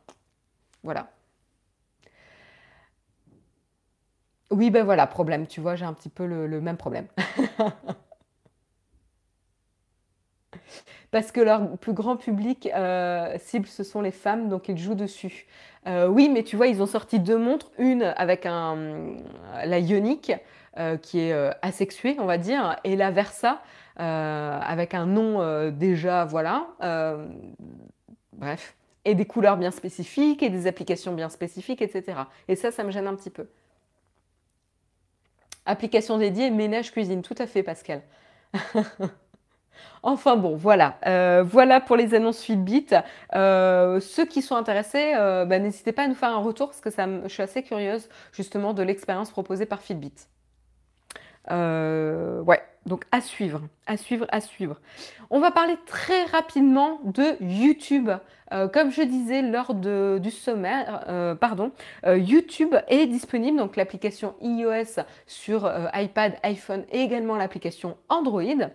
[0.83, 1.11] Voilà.
[4.51, 5.47] Oui, ben voilà, problème.
[5.47, 7.07] Tu vois, j'ai un petit peu le même problème.
[11.13, 14.95] parce que leur plus grand public euh, cible, ce sont les femmes, donc ils jouent
[14.95, 15.47] dessus.
[15.87, 19.19] Euh, oui, mais tu vois, ils ont sorti deux montres, une avec un,
[19.65, 20.33] la Ioniq,
[20.79, 23.63] euh, qui est asexuée, on va dire, et la Versa,
[23.97, 26.67] avec un nom déjà, voilà.
[28.33, 28.75] bref.
[29.05, 32.21] Et des couleurs bien spécifiques, et des applications bien spécifiques, etc.
[32.49, 33.49] Et ça, ça me gêne un petit peu.
[35.67, 38.01] Application dédiée, ménage, cuisine, tout à fait, Pascal.
[40.03, 40.99] Enfin bon, voilà.
[41.07, 42.89] Euh, voilà pour les annonces Fitbit.
[43.35, 46.81] Euh, ceux qui sont intéressés, euh, bah, n'hésitez pas à nous faire un retour parce
[46.81, 50.13] que je suis assez curieuse justement de l'expérience proposée par Fitbit.
[51.51, 54.81] ouais, donc à suivre, à suivre, à suivre.
[55.31, 58.11] On va parler très rapidement de YouTube.
[58.73, 61.71] comme je disais lors du sommaire, pardon,
[62.05, 68.69] YouTube est disponible, donc l'application iOS sur iPad, iPhone et également l'application Android.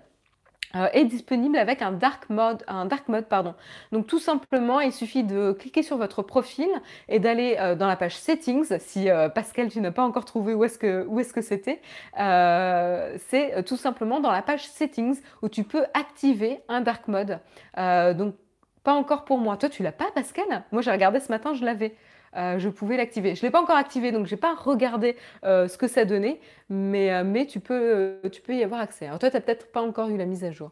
[0.75, 3.55] Euh, est disponible avec un dark mode, un dark mode pardon.
[3.93, 6.67] Donc tout simplement, il suffit de cliquer sur votre profil
[7.07, 8.77] et d'aller euh, dans la page settings.
[8.79, 11.81] Si euh, Pascal, tu n'as pas encore trouvé où est-ce que où est-ce que c'était,
[12.17, 17.39] c'est tout simplement dans la page settings où tu peux activer un dark mode.
[17.77, 18.35] donc
[18.83, 19.57] pas encore pour moi.
[19.57, 20.63] Toi, tu l'as pas, Pascal?
[20.71, 21.93] Moi, j'ai regardé ce matin, je l'avais.
[22.35, 23.35] Euh, je pouvais l'activer.
[23.35, 26.05] Je ne l'ai pas encore activé, donc je n'ai pas regardé euh, ce que ça
[26.05, 29.07] donnait, mais, euh, tu, peux, tu peux y avoir accès.
[29.07, 30.71] Alors toi, tu n'as peut-être pas encore eu la mise à jour.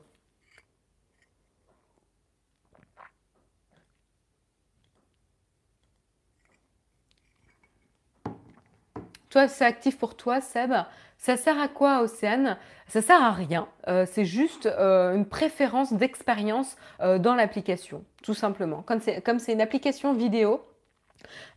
[9.30, 10.72] Toi, c'est actif pour toi, Seb.
[11.18, 12.58] Ça sert à quoi, Océane?
[12.88, 13.68] Ça sert à rien.
[14.06, 18.84] c'est juste une préférence d'expérience dans l'application, tout simplement.
[18.84, 20.62] Comme c'est une application vidéo,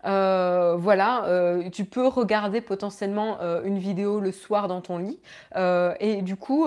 [0.05, 5.21] euh, voilà, euh, tu peux regarder potentiellement euh, une vidéo le soir dans ton lit.
[6.01, 6.67] et du coup,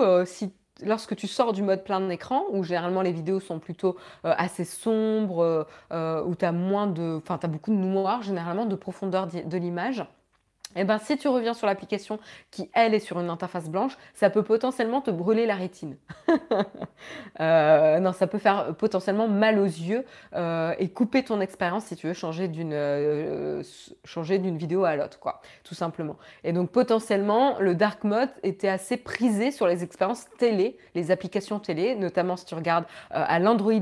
[0.84, 5.66] lorsque tu sors du mode plein écran, où généralement les vidéos sont plutôt assez sombres,
[5.90, 7.20] où tu as moins de.
[7.22, 10.04] Enfin, beaucoup de noir, généralement, de profondeur de l'image.
[10.76, 12.18] Eh ben, si tu reviens sur l'application
[12.50, 15.96] qui, elle, est sur une interface blanche, ça peut potentiellement te brûler la rétine.
[17.40, 20.04] Euh, non, ça peut faire potentiellement mal aux yeux
[20.34, 23.62] euh, et couper ton expérience si tu veux changer d'une euh,
[24.04, 26.16] changer d'une vidéo à l'autre, quoi, tout simplement.
[26.44, 31.58] Et donc potentiellement, le dark mode était assez prisé sur les expériences télé, les applications
[31.58, 33.72] télé, notamment si tu regardes à l'Android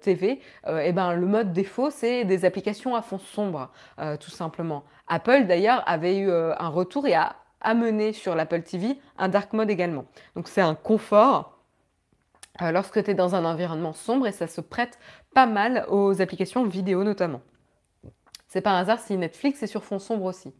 [0.00, 0.40] TV.
[0.66, 3.70] eh ben, le mode défaut, c'est des applications à fond sombre,
[4.18, 4.84] tout simplement.
[5.10, 9.52] Apple d'ailleurs avait eu euh, un retour et a amené sur l'Apple TV un dark
[9.52, 10.06] mode également.
[10.36, 11.58] Donc c'est un confort
[12.62, 14.98] euh, lorsque tu es dans un environnement sombre et ça se prête
[15.34, 17.42] pas mal aux applications vidéo notamment.
[18.48, 20.54] C'est pas un hasard si Netflix est sur fond sombre aussi.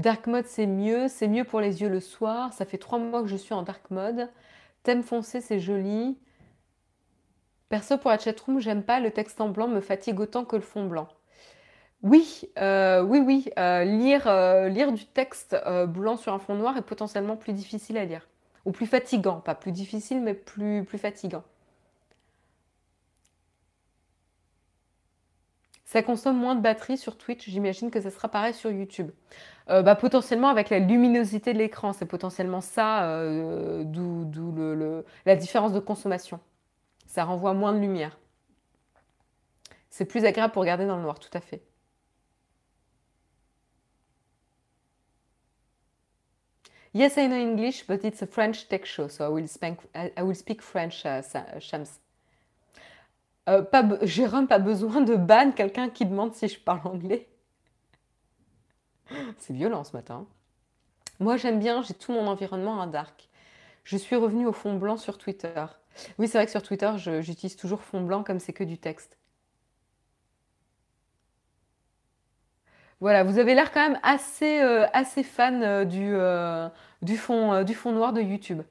[0.00, 1.08] Dark mode, c'est mieux.
[1.08, 2.54] C'est mieux pour les yeux le soir.
[2.54, 4.30] Ça fait trois mois que je suis en dark mode.
[4.82, 6.18] Thème foncé, c'est joli.
[7.68, 10.62] Perso, pour la chatroom, j'aime pas le texte en blanc, me fatigue autant que le
[10.62, 11.06] fond blanc.
[12.02, 15.54] Oui, euh, oui, oui, euh, lire, euh, lire du texte
[15.88, 18.26] blanc sur un fond noir est potentiellement plus difficile à lire.
[18.64, 21.44] Ou plus fatigant, pas plus difficile, mais plus, plus fatigant.
[25.90, 29.10] Ça consomme moins de batterie sur Twitch, j'imagine que ça sera pareil sur YouTube.
[29.66, 33.24] bah, potentiellement avec la luminosité de l'écran, c'est potentiellement ça,
[33.82, 36.38] d'où la différence de consommation.
[37.08, 38.20] Ça renvoie moins de lumière.
[39.88, 41.60] C'est plus agréable pour regarder dans le noir, tout à fait.
[46.94, 50.22] Yes, I know English, but it's a French tech show, so I will speak, I
[50.22, 51.20] will speak French, uh,
[51.58, 51.98] Shams.
[53.48, 57.28] Euh, pas, Jérôme, pas besoin de ban quelqu'un qui demande si je parle anglais.
[59.38, 60.26] C'est violent ce matin.
[61.18, 63.28] Moi, j'aime bien, j'ai tout mon environnement en dark.
[63.84, 65.64] Je suis revenue au fond blanc sur Twitter.
[66.18, 69.18] Oui, c'est vrai que sur Twitter, j'utilise toujours fond blanc comme c'est que du texte.
[73.00, 74.86] Voilà, vous avez l'air quand même assez, euh,
[75.24, 75.84] fan euh,
[77.02, 78.62] du, fond, du fond noir de YouTube.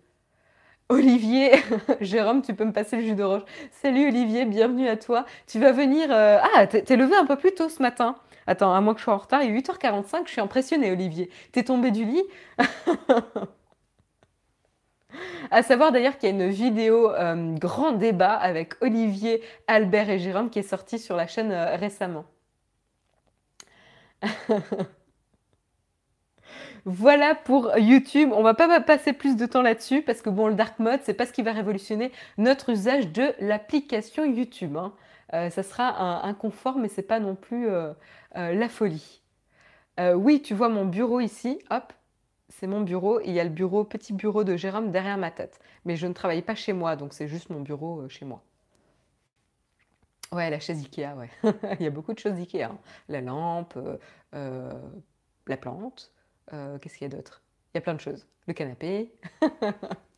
[0.90, 1.52] Olivier,
[2.02, 3.44] Jérôme, tu peux me passer le jus d'orange.
[3.72, 5.26] Salut Olivier, bienvenue à toi.
[5.48, 6.10] Tu vas venir...
[6.12, 8.16] Ah, t'es levé un peu plus tôt ce matin.
[8.48, 11.30] Attends, à moins que je sois en retard, il est 8h45, je suis impressionnée Olivier.
[11.52, 12.24] T'es tombé du lit?
[15.52, 20.20] À savoir d'ailleurs qu'il y a une vidéo euh, grand débat avec Olivier, Albert et
[20.20, 22.26] Jérôme qui est sortie sur la chaîne euh, récemment.
[26.86, 28.32] voilà pour YouTube.
[28.34, 31.14] On va pas passer plus de temps là-dessus parce que bon, le dark mode, c'est
[31.14, 34.78] pas ce qui va révolutionner notre usage de l'application YouTube.
[34.78, 34.94] Hein.
[35.34, 37.68] Euh, ça sera un, confort, mais c'est pas non plus
[38.36, 39.22] la folie.
[40.16, 41.60] oui, tu vois mon bureau ici.
[41.70, 41.94] Hop,
[42.50, 45.60] c'est mon bureau il y a le bureau, petit bureau de Jérôme derrière ma tête.
[45.86, 48.44] Mais je ne travaille pas chez moi, donc c'est juste mon bureau euh, chez moi.
[50.32, 51.30] Ouais, la chaise Ikea, ouais.
[51.80, 52.64] il y a beaucoup de choses Ikea.
[52.64, 52.78] Hein.
[53.08, 53.98] La lampe, euh,
[54.36, 54.72] euh,
[55.48, 56.12] la plante,
[56.50, 57.42] qu'est-ce qu'il y a d'autre?
[57.74, 58.28] Il y a plein de choses.
[58.48, 59.14] Le canapé.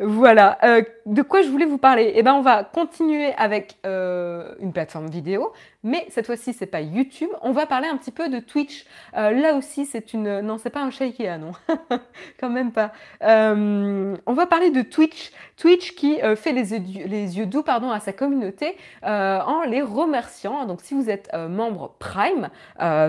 [0.00, 2.12] Voilà, euh, de quoi je voulais vous parler?
[2.16, 5.52] Eh ben, on va continuer avec euh, une plateforme vidéo,
[5.82, 7.30] mais cette fois-ci, c'est pas YouTube.
[7.42, 8.86] On va parler un petit peu de Twitch.
[9.16, 10.40] Euh, là aussi, c'est une...
[10.40, 11.04] Non, c'est pas un chat
[11.38, 11.52] non.
[12.40, 12.92] Quand même pas.
[13.20, 15.32] on va parler de Twitch.
[15.56, 20.66] Twitch qui fait les yeux, les yeux doux pardon, à sa communauté en les remerciant.
[20.66, 22.48] Donc, si vous êtes membre Prime,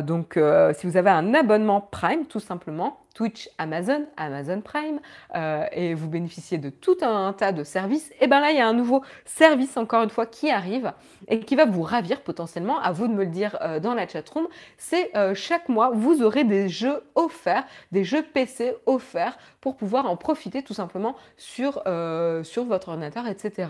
[0.03, 0.37] donc
[0.73, 4.99] si vous avez un abonnement Prime, tout simplement, Twitch, Amazon, Amazon Prime,
[5.36, 8.59] euh, et vous bénéficiez de tout un, tas de services, et bien là, il y
[8.59, 10.93] a un nouveau service, encore une fois, qui arrive
[11.28, 14.07] et qui va vous ravir potentiellement, à vous de me le dire euh, dans la
[14.07, 14.47] chatroom,
[14.78, 20.05] c'est euh, chaque mois, vous aurez des jeux offerts, des jeux PC offerts pour pouvoir
[20.05, 21.82] en profiter tout simplement sur,
[22.43, 23.68] sur votre ordinateur, etc.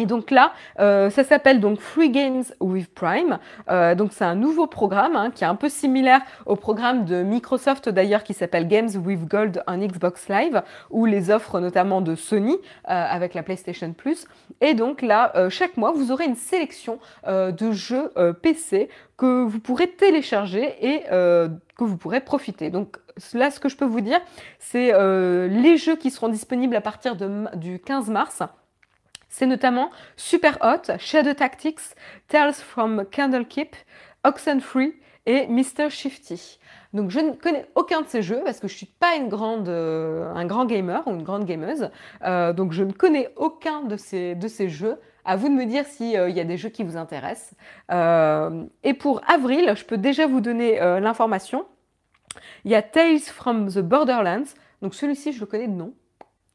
[0.00, 3.38] Et donc là, euh, ça s'appelle donc Free Games with Prime.
[3.70, 7.22] Euh, donc c'est un nouveau programme hein, qui est un peu similaire au programme de
[7.22, 12.16] Microsoft d'ailleurs qui s'appelle Games with Gold en Xbox Live ou les offres notamment de
[12.16, 14.26] Sony euh, avec la PlayStation Plus.
[14.60, 18.10] Et donc là, chaque mois, vous aurez une sélection de jeux
[18.42, 22.70] PC que vous pourrez télécharger et que vous pourrez profiter.
[22.70, 22.96] Donc
[23.32, 24.20] là, ce que je peux vous dire,
[24.58, 24.92] c'est
[25.48, 28.42] les jeux qui seront disponibles à partir du 15 mars.
[29.36, 31.80] C'est notamment Super Hot, Shadow Tactics,
[32.28, 33.74] Tales from Candlekeep,
[34.22, 34.94] Oxenfree
[35.26, 35.90] et Mr.
[35.90, 36.60] Shifty.
[36.92, 40.32] Donc je ne connais aucun de ces jeux parce que je ne suis pas euh,
[40.32, 41.90] un grand gamer ou une grande gameuse.
[42.22, 45.00] Euh, donc je ne connais aucun de ces, de ces jeux.
[45.24, 47.54] À vous de me dire s'il euh, y a des jeux qui vous intéressent.
[47.90, 51.66] et pour avril, je peux déjà vous donner l'information.
[52.64, 54.54] Il y a Tales from the Borderlands.
[54.80, 55.92] Donc celui-ci, je le connais de nom.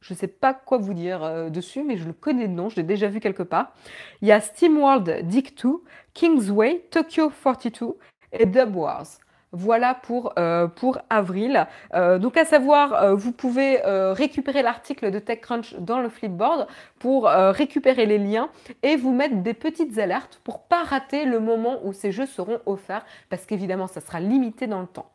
[0.02, 2.70] Je ne sais pas quoi vous dire euh, dessus, mais je le connais de nom,
[2.70, 3.74] je l'ai déjà vu quelque part.
[4.22, 5.84] Il y a SteamWorld Dick 2,
[6.14, 7.98] Kingsway, Tokyo 42
[8.32, 9.08] et Dub Wars.
[9.52, 10.68] Voilà pour, euh,
[11.10, 11.68] avril.
[11.96, 16.68] Euh, donc à savoir, vous pouvez récupérer l'article de TechCrunch dans le Flipboard
[17.00, 18.50] pour récupérer les liens
[18.84, 22.60] et vous mettre des petites alertes pour pas rater le moment où ces jeux seront
[22.68, 25.12] offerts parce qu'évidemment ça sera limité dans le temps,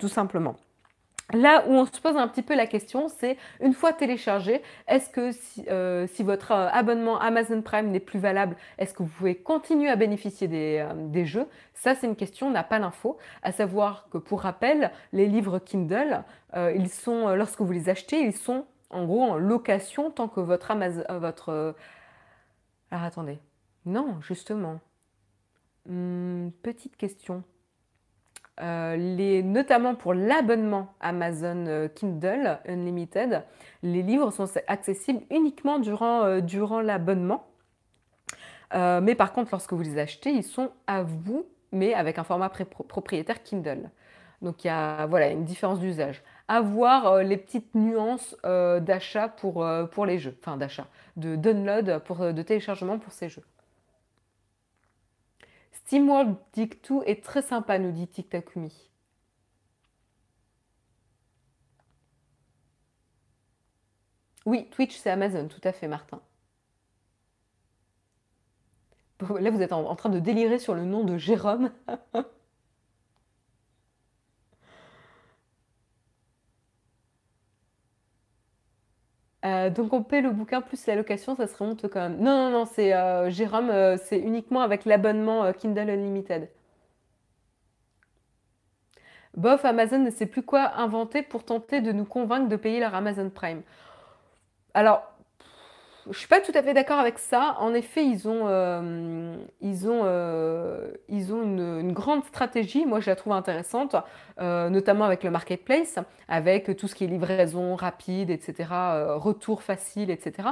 [0.00, 0.56] tout simplement.
[1.34, 5.10] Là où on se pose un petit peu la question, c'est une fois téléchargé, est-ce
[5.10, 9.34] que si, euh, votre euh, abonnement Amazon Prime n'est plus valable, est-ce que vous pouvez
[9.34, 11.46] continuer à bénéficier des, euh, jeux?
[11.74, 13.18] Ça, c'est une question, on n'a pas l'info.
[13.42, 16.24] À savoir que pour rappel, les livres Kindle,
[16.56, 20.70] ils sont, lorsque vous les achetez, ils sont en gros en location tant que votre
[20.70, 21.74] Amazon, votre.
[22.90, 23.38] Alors attendez,
[23.84, 24.80] non, justement,
[25.86, 27.44] hmm, petite question.
[28.60, 33.44] Les, notamment pour l'abonnement Amazon Kindle Unlimited,
[33.82, 37.46] les livres sont accessibles uniquement durant, durant l'abonnement.
[38.74, 42.48] mais par contre, lorsque vous les achetez, ils sont à vous, mais avec un format
[42.48, 43.90] propriétaire Kindle.
[44.42, 46.22] Donc il y a voilà, une différence d'usage.
[46.46, 50.86] Avoir euh, les petites nuances euh, d'achat pour, euh, les jeux, enfin d'achat,
[51.16, 53.44] de download, de téléchargement pour ces jeux.
[55.88, 58.90] SteamWorld 2 est très sympa, nous dit TikTokumi.
[64.44, 66.20] Oui, Twitch c'est Amazon, tout à fait, Martin.
[69.40, 71.72] Là, vous êtes en train de délirer sur le nom de Jérôme.
[79.48, 82.18] Euh, donc on paie le bouquin plus la location, ça se remonte quand même.
[82.18, 86.48] Non, non, non, c'est euh, Jérôme, euh, c'est uniquement avec l'abonnement Kindle Unlimited.
[89.36, 92.94] Bof, Amazon ne sait plus quoi inventer pour tenter de nous convaincre de payer leur
[92.94, 93.62] Amazon Prime.
[94.74, 95.02] Alors,
[96.10, 97.56] je suis pas tout à fait d'accord avec ça.
[97.58, 102.86] En effet, ils ont, euh, ils ont, euh, ils ont une, grande stratégie.
[102.86, 103.96] Moi, je la trouve intéressante,
[104.40, 105.98] euh, notamment avec le marketplace,
[106.28, 108.68] avec tout ce qui est livraison rapide, etc.,
[109.16, 110.48] retour facile, etc.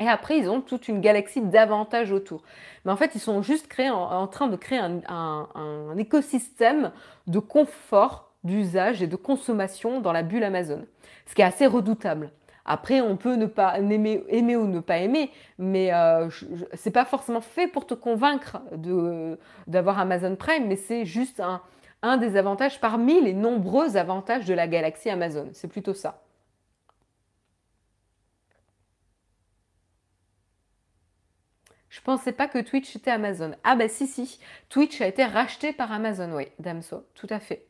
[0.00, 2.42] Et après, ils ont toute une galaxie d'avantages autour.
[2.84, 6.92] Mais en fait, ils sont juste en, train de créer un écosystème
[7.26, 10.86] de confort, d'usage et de consommation dans la bulle Amazon.
[11.26, 12.30] Ce qui est assez redoutable.
[12.70, 16.28] Après, on peut ne pas aimer, ou ne pas aimer, mais euh,
[16.74, 18.58] c'est pas forcément fait pour te convaincre
[19.66, 21.62] d'avoir Amazon Prime, mais c'est juste un,
[22.02, 25.48] un des avantages parmi les nombreux avantages de la galaxie Amazon.
[25.54, 26.20] C'est plutôt ça.
[31.88, 33.52] Je pensais pas que Twitch était Amazon.
[33.64, 34.38] Ah bah si si,
[34.68, 37.66] Twitch a été racheté par Amazon, oui, Damso, tout à fait.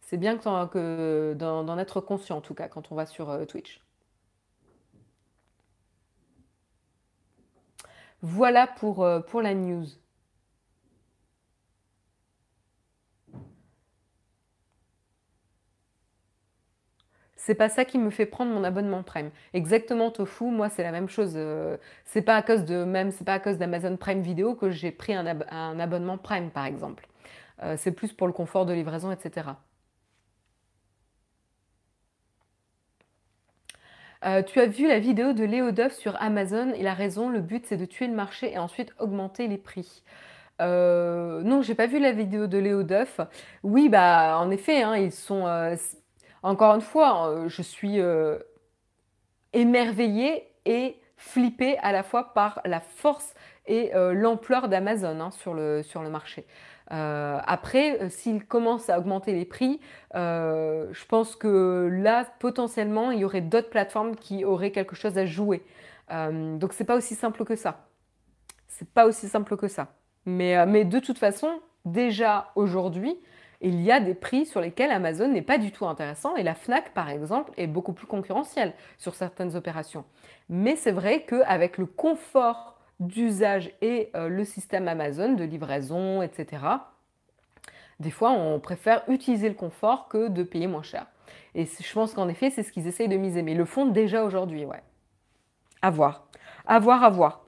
[0.00, 3.80] C'est bien que d'en être conscient en tout cas quand on va sur euh, Twitch.
[8.22, 9.86] Voilà pour, euh, pour la news.
[17.36, 19.30] C'est pas ça qui me fait prendre mon abonnement Prime.
[19.54, 21.32] Exactement, Tofu, moi c'est la même chose.
[21.36, 24.70] Euh, c'est pas à cause de même, c'est pas à cause d'Amazon Prime Vidéo que
[24.70, 25.26] j'ai pris un,
[25.80, 27.08] abonnement Prime par exemple.
[27.62, 29.48] Euh, c'est plus pour le confort de livraison, etc.
[34.24, 37.40] Euh, tu as vu la vidéo de Léo Duff sur Amazon, il a raison, le
[37.40, 40.02] but c'est de tuer le marché et ensuite augmenter les prix.
[40.60, 43.20] Euh, non, j'ai pas vu la vidéo de Léo Duff.
[43.62, 45.46] Oui, bah en effet, hein, ils sont.
[45.46, 45.76] Euh,
[46.42, 47.98] encore une fois, euh, je suis
[49.52, 53.34] émerveillée et flippée à la fois par la force
[53.66, 56.46] et l'ampleur d'Amazon hein, sur, le, sur le marché.
[56.92, 59.80] Euh, après, euh, s'il commence à augmenter les prix,
[60.14, 65.18] euh, je pense que là, potentiellement, il y aurait d'autres plateformes qui auraient quelque chose
[65.18, 65.64] à jouer.
[66.10, 67.86] donc, c'est pas aussi simple que ça.
[68.66, 69.94] C'est pas aussi simple que ça.
[70.26, 73.16] Mais, mais de toute façon, déjà aujourd'hui,
[73.60, 76.54] il y a des prix sur lesquels Amazon n'est pas du tout intéressant et la
[76.54, 80.04] FNAC, par exemple, est beaucoup plus concurrentielle sur certaines opérations.
[80.48, 86.62] Mais c'est vrai qu'avec le confort d'usage et euh, le système Amazon de livraison, etc.
[87.98, 91.06] Des fois, on préfère utiliser le confort que de payer moins cher.
[91.54, 93.42] Et je pense qu'en effet, c'est ce qu'ils essayent de miser.
[93.42, 94.82] Mais ils le font déjà aujourd'hui, ouais.
[95.82, 96.26] À voir.
[96.66, 97.44] À voir, à voir.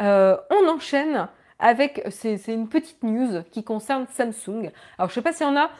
[0.00, 1.28] Euh, on enchaîne
[1.58, 4.70] avec, c'est une petite news qui concerne Samsung.
[4.96, 5.70] Alors, je sais pas s'il y en a,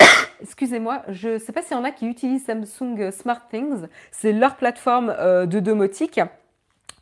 [0.40, 3.86] excusez-moi, je sais pas s'il y en a qui utilisent Samsung SmartThings.
[4.12, 6.20] C'est leur plateforme euh, de domotique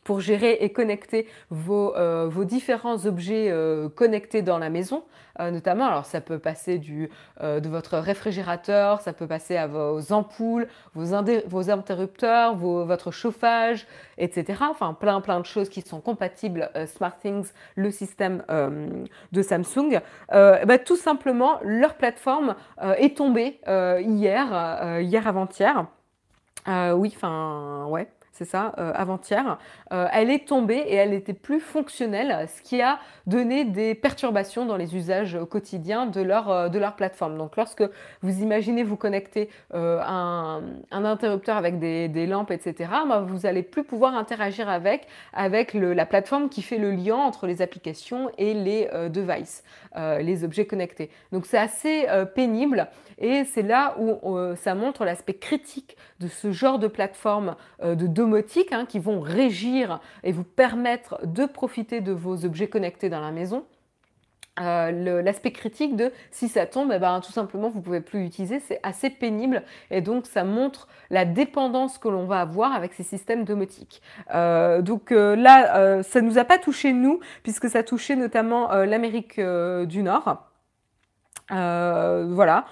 [0.05, 5.05] pour gérer et connecter vos, euh, vos différents objets euh, connectés dans la maison,
[5.40, 5.86] euh, notamment.
[5.86, 11.22] Alors ça peut passer du, de votre réfrigérateur, ça peut passer à vos ampoules, vos,
[11.46, 13.86] vos interrupteurs, votre chauffage,
[14.18, 14.64] etc.
[14.70, 18.44] Enfin plein plein de choses qui sont compatibles SmartThings, le système
[19.32, 20.00] de Samsung.
[20.30, 25.86] Bah, tout simplement, leur plateforme est tombée hier, hier avant-hier.
[26.66, 29.59] oui, enfin ouais c'est ça, euh, avant-hier,
[29.93, 34.64] euh, elle est tombée et elle n'était plus fonctionnelle, ce qui a donné des perturbations
[34.64, 37.37] dans les usages quotidiens de leur, euh, de leur plateforme.
[37.37, 37.85] Donc lorsque
[38.22, 43.62] vous imaginez vous connecter un, un, interrupteur avec des, des lampes, etc., bah, vous n'allez
[43.62, 48.55] plus pouvoir interagir avec, avec la plateforme qui fait le lien entre les applications et
[48.55, 49.62] les devices,
[49.97, 51.11] les objets connectés.
[51.32, 52.88] Donc c'est assez pénible
[53.18, 58.72] et c'est là où ça montre l'aspect critique de ce genre de plateforme de domotique
[58.72, 63.32] hein, qui vont régir et vous permettre de profiter de vos objets connectés dans la
[63.32, 63.64] maison.
[64.59, 68.80] L'aspect critique de si ça tombe, eh ben, tout simplement vous pouvez plus l'utiliser, c'est
[68.82, 73.44] assez pénible et donc ça montre la dépendance que l'on va avoir avec ces systèmes
[73.44, 74.03] domotiques.
[74.30, 80.03] donc là, ça ne nous a pas touché nous, puisque ça touchait notamment l'Amérique du
[80.03, 80.46] Nord.
[81.48, 82.64] voilà.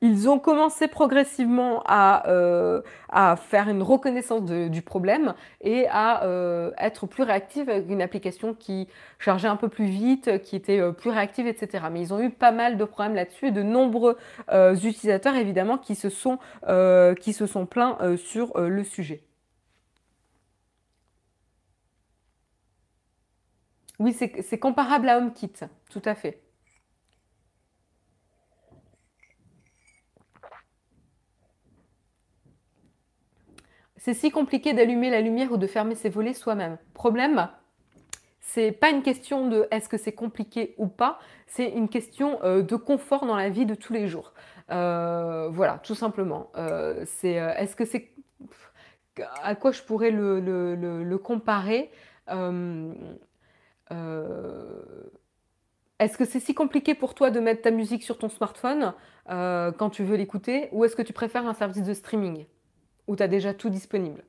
[0.00, 6.70] Ils ont commencé progressivement à, euh, à faire une reconnaissance du problème et à euh,
[6.78, 8.88] être plus réactifs avec une application qui
[9.18, 11.84] chargeait un peu plus vite, qui était euh, plus réactive, etc.
[11.90, 14.16] Mais ils ont eu pas mal de problèmes là-dessus et de nombreux
[14.50, 16.38] utilisateurs, évidemment, qui se sont,
[17.20, 19.22] qui se sont plaints sur le sujet.
[23.98, 25.52] Oui, c'est comparable à HomeKit,
[25.90, 26.40] tout à fait.
[34.08, 36.78] C'est si compliqué d'allumer la lumière ou de fermer ses volets soi-même.
[36.94, 37.50] Problème,
[38.40, 42.62] c'est pas une question de est-ce que c'est compliqué ou pas, c'est une question euh,
[42.62, 44.32] de confort dans la vie de tous les jours.
[44.70, 46.50] Euh, voilà, tout simplement.
[46.56, 48.14] Euh, c'est est-ce que c'est
[49.42, 51.90] à quoi je pourrais le, comparer
[56.00, 58.94] Est-ce que c'est si compliqué pour toi de mettre ta musique sur ton smartphone
[59.26, 62.46] quand tu veux l'écouter ou est-ce que tu préfères un service de streaming?
[63.08, 64.22] Où tu as déjà tout disponible.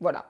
[0.00, 0.26] Voilà.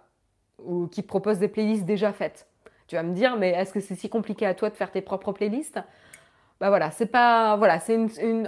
[0.62, 2.47] Ou qui propose des playlists déjà faites.
[2.86, 5.01] Tu vas me dire, mais est-ce que c'est si compliqué à toi de faire tes
[5.01, 5.80] propres playlists?
[6.61, 7.99] Bah voilà, c'est pas voilà, c'est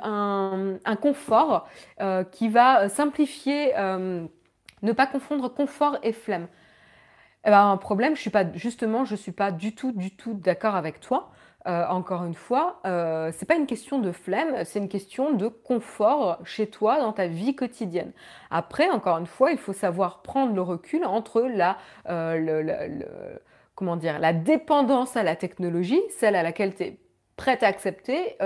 [0.03, 1.68] un, confort
[2.01, 4.24] euh, qui va simplifier, euh,
[4.82, 6.47] ne pas confondre confort et flemme.
[7.44, 10.34] Eh ben, un problème, je suis pas justement, je suis pas du tout, du tout
[10.34, 11.32] d'accord avec toi.
[11.67, 15.49] Euh, encore une fois, euh, c'est pas une question de flemme, c'est une question de
[15.49, 18.12] confort chez toi dans ta vie quotidienne.
[18.51, 21.77] Après, encore une fois, il faut savoir prendre le recul entre la,
[22.09, 22.99] euh,
[23.75, 26.99] comment dire, la dépendance à la technologie, celle à laquelle tu es
[27.37, 28.37] prête à accepter,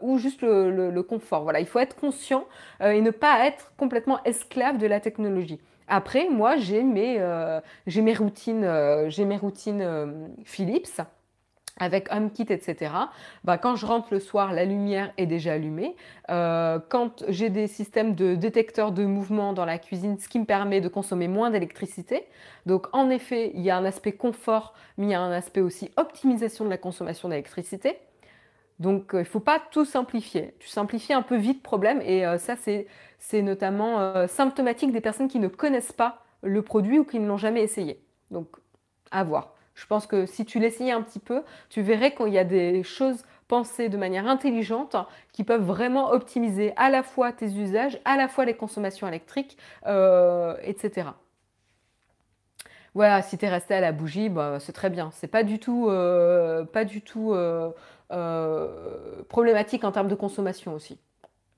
[0.00, 1.44] ou juste le, confort.
[1.44, 2.46] Voilà, il faut être conscient
[2.80, 5.60] et ne pas être complètement esclave de la technologie.
[5.86, 7.24] Après, moi, j'ai mes,
[7.86, 8.68] j'ai mes routines,
[9.08, 11.00] j'ai mes routines Philips
[11.80, 12.92] avec HomeKit, etc.
[13.42, 15.96] Bah, quand je rentre le soir, la lumière est déjà allumée.
[16.28, 20.44] Euh, quand j'ai des systèmes de détecteurs de mouvement dans la cuisine, ce qui me
[20.44, 22.26] permet de consommer moins d'électricité.
[22.66, 25.62] Donc en effet, il y a un aspect confort, mais il y a un aspect
[25.62, 27.96] aussi optimisation de la consommation d'électricité.
[28.78, 30.54] Donc euh, il ne faut pas tout simplifier.
[30.58, 35.38] Tu simplifies un peu vite problème et euh, ça c'est notamment symptomatique des personnes qui
[35.38, 38.02] ne connaissent pas le produit ou qui ne l'ont jamais essayé.
[38.30, 38.48] Donc
[39.10, 39.54] à voir.
[39.74, 42.82] Je pense que si tu l'essayais un petit peu, tu verrais qu'il y a des
[42.82, 44.96] choses pensées de manière intelligente
[45.32, 49.58] qui peuvent vraiment optimiser à la fois tes usages, à la fois les consommations électriques,
[49.86, 51.08] euh, etc.
[52.94, 55.10] Voilà, si tu es resté à la bougie, bah, c'est très bien.
[55.12, 57.72] C'est pas du tout, euh, pas du tout euh,
[59.28, 60.98] problématique en termes de consommation aussi.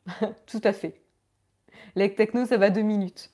[0.46, 1.00] tout à fait.
[1.94, 3.30] Les techno, ça va deux minutes.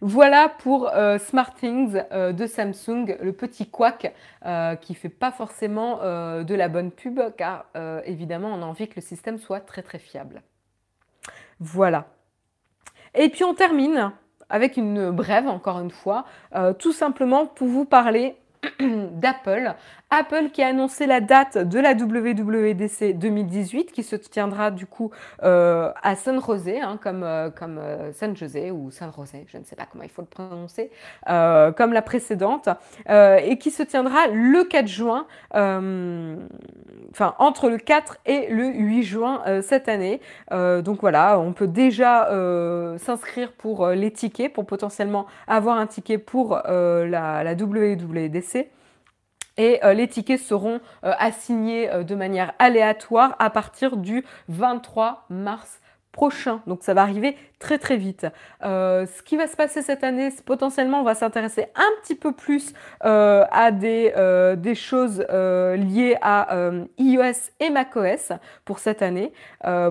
[0.00, 4.14] Voilà pour euh, SmartThings euh, de Samsung, le petit couac
[4.44, 7.66] euh, qui ne fait pas forcément de la bonne pub car
[8.04, 10.42] évidemment on a envie que le système soit très très fiable.
[11.60, 12.06] Voilà.
[13.14, 14.12] Et puis on termine
[14.48, 16.24] avec une brève encore une fois,
[16.78, 18.36] tout simplement pour vous parler
[18.80, 19.74] d'Apple.
[20.14, 25.10] Apple qui a annoncé la date de la WWDC 2018 qui se tiendra du coup
[25.42, 29.64] euh, à San José, hein, comme, euh, euh, San José ou San José, je ne
[29.64, 30.90] sais pas comment il faut le prononcer,
[31.26, 32.68] comme la précédente,
[33.08, 39.42] et qui se tiendra le 4 juin, enfin entre le 4 et le 8 juin
[39.62, 40.20] cette année.
[40.50, 42.28] donc voilà, on peut déjà
[42.98, 48.68] s'inscrire pour les tickets, pour potentiellement avoir un ticket pour la, la WWDC.
[49.56, 55.26] Et euh, les tickets seront euh, assignés euh, de manière aléatoire à partir du 23
[55.30, 55.80] mars
[56.10, 56.60] prochain.
[56.66, 58.24] Donc ça va arriver très très vite.
[58.62, 62.72] ce qui va se passer cette année, potentiellement on va s'intéresser un petit peu plus
[63.00, 64.12] à des,
[64.56, 68.30] des choses liées à iOS et macOS
[68.64, 69.32] pour cette année,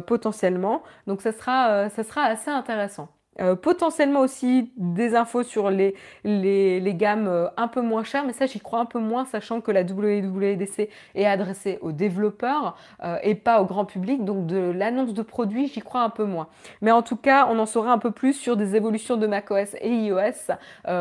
[0.07, 0.84] potentiellement.
[1.07, 3.09] Donc ça sera, ça sera assez intéressant.
[3.40, 8.34] Euh, potentiellement aussi des infos sur les, les, gammes euh, un peu moins chères, mais
[8.34, 13.18] ça j'y crois un peu moins, sachant que la WWDC est adressée aux développeurs euh,
[13.24, 16.48] et pas au grand public, donc de l'annonce de produits j'y crois un peu moins.
[16.82, 19.76] Mais en tout cas, on en saura un peu plus sur des évolutions de macOS
[19.82, 20.54] et iOS,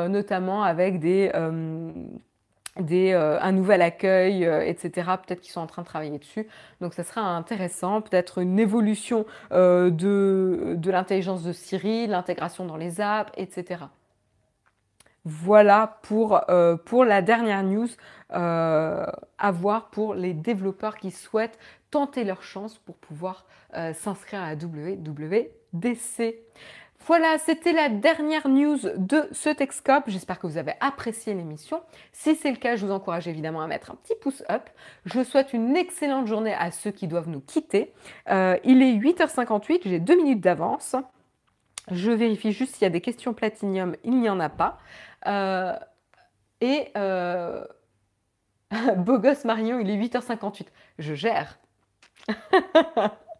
[0.09, 1.30] notamment avec des
[2.79, 5.11] euh, un nouvel accueil, euh, etc.
[5.27, 6.47] Peut-être qu'ils sont en train de travailler dessus.
[6.81, 12.79] Donc ça sera intéressant, peut-être une évolution euh, de, de l'intelligence de Siri, l'intégration dans
[12.79, 13.85] les apps, etc.
[15.25, 16.41] Voilà pour,
[16.85, 17.87] pour la dernière news
[18.31, 21.61] à voir pour les développeurs qui souhaitent
[21.93, 23.47] tenter leur chance pour pouvoir
[23.95, 26.35] s'inscrire à la WWDC.
[27.07, 30.05] Voilà, c'était la dernière news de ce Texcope.
[30.07, 31.82] J'espère que vous avez apprécié l'émission.
[32.12, 34.70] Si c'est le cas, je vous encourage évidemment à mettre un petit pouce up.
[35.05, 37.92] Je souhaite une excellente journée à ceux qui doivent nous quitter.
[38.30, 40.94] Euh, il est 8h58, j'ai deux minutes d'avance.
[41.90, 43.96] Je vérifie juste s'il y a des questions platinium.
[44.05, 44.78] Il n'y en a pas.
[45.26, 45.76] Euh,
[46.61, 47.64] et euh...
[48.96, 50.66] beau gosse Marion, il est 8h58.
[50.98, 51.59] Je gère.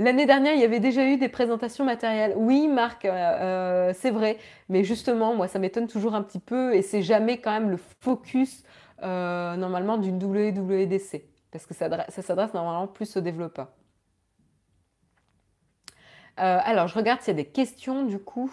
[0.00, 2.34] L'année dernière, il y avait déjà eu des présentations matérielles.
[2.36, 4.38] Oui, Marc, euh, euh, c'est vrai.
[4.68, 7.78] Mais justement, moi, ça m'étonne toujours un petit peu et c'est jamais quand même le
[8.00, 8.64] focus
[9.02, 11.24] euh, normalement d'une WWDC.
[11.52, 13.68] Parce que ça, s'adresse normalement plus aux développeurs.
[16.36, 18.52] alors, je regarde s'il y a des questions du coup.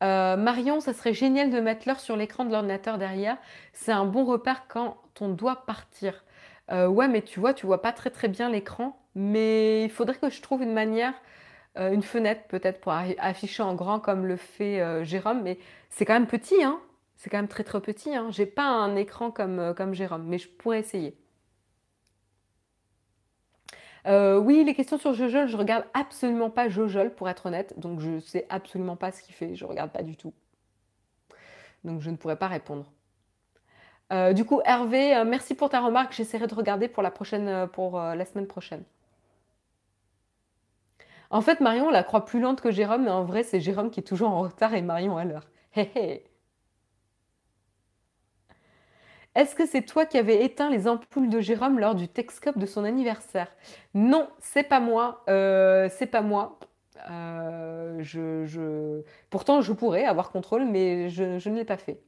[0.00, 3.38] Marion, ça serait génial de mettre l'heure sur l'écran de l'ordinateur derrière.
[3.72, 6.24] C'est un bon repère quand on doit partir.
[6.72, 8.98] ouais, mais tu vois, tu vois pas très très bien l'écran.
[9.16, 11.14] Mais il faudrait que je trouve une manière,
[11.78, 15.42] euh, une fenêtre peut-être pour afficher en grand comme le fait euh, Jérôme.
[15.42, 15.58] Mais
[15.88, 16.78] c'est quand même petit, hein.
[17.16, 18.14] C'est quand même très très petit.
[18.14, 18.28] Hein.
[18.30, 21.16] J'ai pas un écran comme, euh, Jérôme, mais je pourrais essayer.
[24.06, 28.20] oui, les questions sur Jojol, je regarde absolument pas Jojol pour être honnête, donc je
[28.20, 30.32] sais absolument pas ce qu'il fait, je regarde pas du tout.
[31.84, 32.86] Donc je ne pourrais pas répondre.
[34.34, 36.12] du coup, Hervé, merci pour ta remarque.
[36.12, 37.10] J'essaierai de regarder pour la
[38.24, 38.84] semaine prochaine.
[41.30, 44.00] En fait, Marion la croit plus lente que Jérôme, mais en vrai, c'est Jérôme qui
[44.00, 45.46] est toujours en retard et Marion à l'heure.
[49.34, 52.66] Est-ce que c'est toi qui avais éteint les ampoules de Jérôme lors du Texcope de
[52.66, 53.48] son anniversaire?
[53.94, 55.24] Non, c'est pas moi.
[55.28, 56.58] Euh, c'est pas moi.
[57.10, 62.00] Euh, je, Pourtant, je pourrais avoir contrôle, mais je, je ne l'ai pas fait.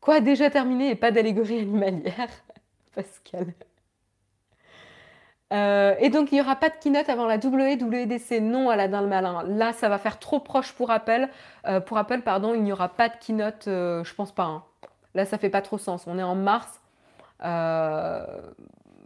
[0.00, 2.28] Quoi, déjà terminé et pas d'allégorie animalière?
[2.94, 3.54] Pascal.
[5.52, 8.40] Euh, et donc, il n'y aura pas de keynote avant la WWDC.
[8.40, 9.42] Non, Aladdin le Malin.
[9.44, 11.28] Là, ça va faire trop proche pour Apple.
[11.66, 14.44] Euh, pour Apple, pardon, il n'y aura pas de keynote, euh, je pense pas.
[14.44, 14.64] Hein.
[15.14, 16.04] Là, ça fait pas trop sens.
[16.06, 16.80] On est en mars.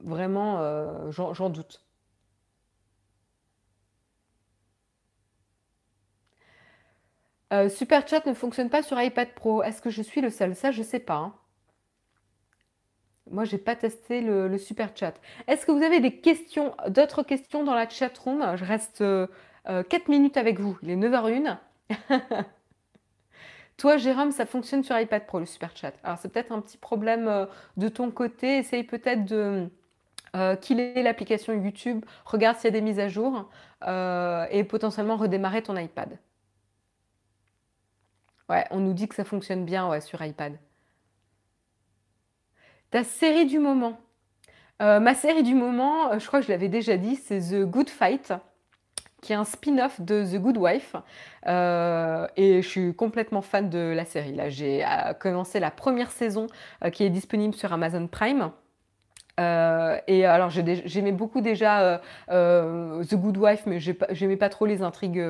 [0.05, 0.61] vraiment,
[1.11, 1.83] j'en doute.
[7.71, 9.63] Super Chat ne fonctionne pas sur iPad Pro.
[9.63, 10.55] Est-ce que je suis le seul?
[10.55, 11.15] Ça, je sais pas.
[11.15, 11.33] Hein.
[13.31, 15.15] Moi, j'ai pas testé le, super chat.
[15.49, 19.03] Est-ce que vous avez des questions, d'autres questions dans la chat room Je reste 4
[19.03, 19.27] euh,
[19.69, 20.79] euh, minutes avec vous.
[20.83, 21.59] Il est 9h01.
[23.77, 25.93] Toi, Jérôme, ça fonctionne sur iPad Pro, le super chat.
[26.05, 27.47] Alors, c'est peut-être un petit problème euh,
[27.77, 28.59] de ton côté.
[28.59, 29.69] Essaye peut-être de
[30.35, 32.05] ait l'application YouTube.
[32.25, 33.49] Regarde s'il y a des mises à jour
[33.83, 36.19] et potentiellement redémarrer ton iPad.
[38.49, 40.57] Ouais, on nous dit que ça fonctionne bien sur iPad.
[42.97, 43.99] Ta série du moment.
[44.81, 47.65] Euh, ma série du moment, euh, je crois que je l'avais déjà dit, c'est The
[47.67, 48.33] Good Fight,
[49.21, 50.97] qui est un spin-off de The Good Wife.
[51.47, 54.33] Euh, et je suis complètement fan de la série.
[54.33, 54.83] Là, j'ai
[55.21, 56.47] commencé la première saison
[56.91, 58.51] qui est disponible sur Amazon Prime.
[59.39, 65.23] et alors j'aimais beaucoup déjà The Good Wife, mais j'aimais pas trop les intrigues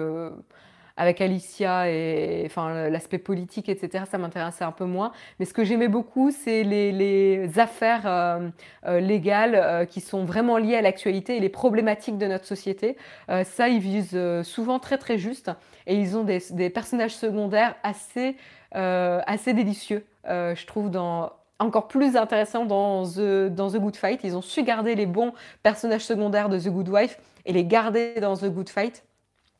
[0.96, 4.04] avec Alicia et enfin l'aspect politique, etc.
[4.10, 5.12] Ça m'intéressait un peu moins.
[5.38, 8.48] Mais ce que j'aimais beaucoup, c'est les, affaires euh,
[8.86, 12.96] euh, légales euh, qui sont vraiment liées à l'actualité et les problématiques de notre société.
[13.44, 15.50] ça, ils visent souvent très très juste
[15.86, 18.36] et ils ont des, personnages secondaires assez
[18.72, 24.20] assez délicieux, je trouve dans encore plus intéressant dans The, dans The Good Fight.
[24.24, 25.32] Ils ont su garder les bons
[25.62, 29.05] personnages secondaires de The Good Wife et les garder dans The Good Fight.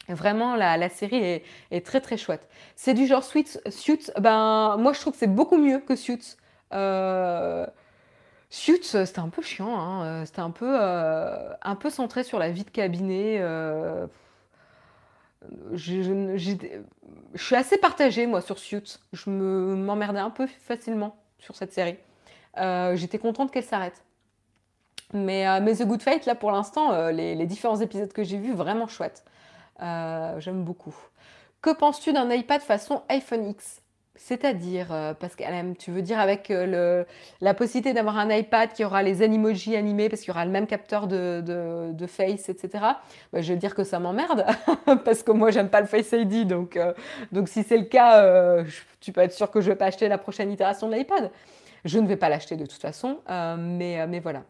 [0.08, 2.48] Vraiment, la, série est, très très chouette.
[2.76, 4.10] C'est du genre Suits, Suits.
[4.18, 6.36] Ben, moi, je trouve que c'est beaucoup mieux que Suits.
[6.72, 7.66] Euh,
[8.50, 9.76] Suits, c'était un peu chiant.
[9.78, 10.24] Hein.
[10.24, 13.38] C'était un peu, euh, un peu centré sur la vie de cabinet.
[13.40, 14.06] Euh,
[15.72, 16.36] je,
[17.34, 19.00] suis assez partagée, moi, sur Suits.
[19.12, 21.96] Je me, m'emmerdais un peu facilement sur cette série.
[22.94, 24.04] J'étais contente qu'elle s'arrête.
[25.12, 25.44] Mais,
[25.74, 29.24] The Good Fight, là, pour l'instant, les, les différents épisodes que j'ai vus, vraiment chouettes.
[29.82, 30.94] Euh, j'aime beaucoup.
[31.62, 33.82] Que penses-tu d'un iPad façon iPhone X?
[34.18, 37.04] C'est-à-dire, euh, parce qu'elle tu veux dire avec euh,
[37.42, 40.50] la possibilité d'avoir un iPad qui aura les animojis animés, parce qu'il y aura le
[40.50, 42.70] même capteur de, face, etc.
[43.32, 44.46] Bah, je veux dire que ça m'emmerde,
[45.04, 46.46] parce que moi, j'aime pas le Face ID.
[46.46, 46.78] Donc,
[47.30, 48.64] donc si c'est le cas,
[49.00, 51.30] tu peux être sûr que je vais pas acheter la prochaine itération de l'iPad.
[51.84, 54.44] Je ne vais pas l'acheter de toute façon, mais, mais voilà.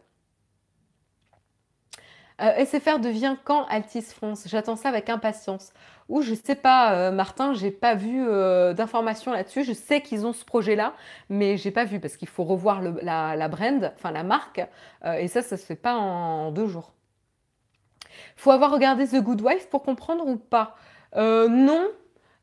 [2.39, 5.73] Euh, SFR devient quand Altis France J'attends ça avec impatience.
[6.07, 9.63] Ou je sais pas, euh, Martin, j'ai pas vu euh, d'informations là-dessus.
[9.63, 10.93] Je sais qu'ils ont ce projet-là,
[11.29, 14.61] mais j'ai pas vu parce qu'il faut revoir la, brand, enfin la marque,
[15.05, 16.93] et ça, ça se fait pas en, deux jours.
[18.35, 20.75] Faut avoir regardé The Good Wife pour comprendre ou pas?
[21.15, 21.89] Non,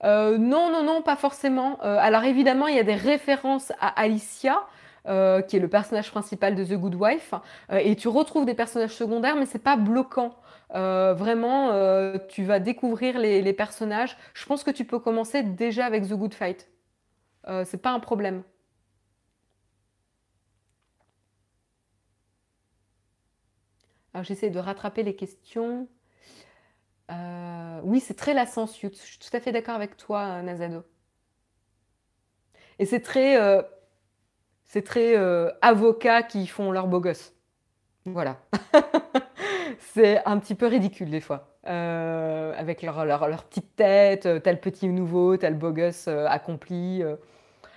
[0.02, 1.78] non, non, non, pas forcément.
[1.80, 4.66] alors évidemment, il y a des références à Alicia,
[5.06, 7.34] euh, qui est le personnage principal de The Good Wife,
[7.70, 10.34] euh, et tu retrouves des personnages secondaires, mais c'est pas bloquant.
[10.74, 11.72] Euh, vraiment,
[12.28, 14.16] tu vas découvrir les, personnages.
[14.32, 16.70] Je pense que tu peux commencer déjà avec The Good Fight.
[17.64, 18.42] c'est pas un problème.
[24.14, 25.86] Alors j'essaie de rattraper les questions.
[27.82, 30.82] oui, c'est très lassant, Je suis tout à fait d'accord avec toi, Nazado.
[32.78, 33.36] Et c'est très
[34.66, 37.32] c'est très euh, avocats qui font leur beau gosse.
[38.06, 38.36] Voilà.
[39.78, 41.48] c'est un petit peu ridicule des fois.
[41.66, 47.02] Euh, avec leur, petite tête, euh, tel petit nouveau, tel beau gosse accompli.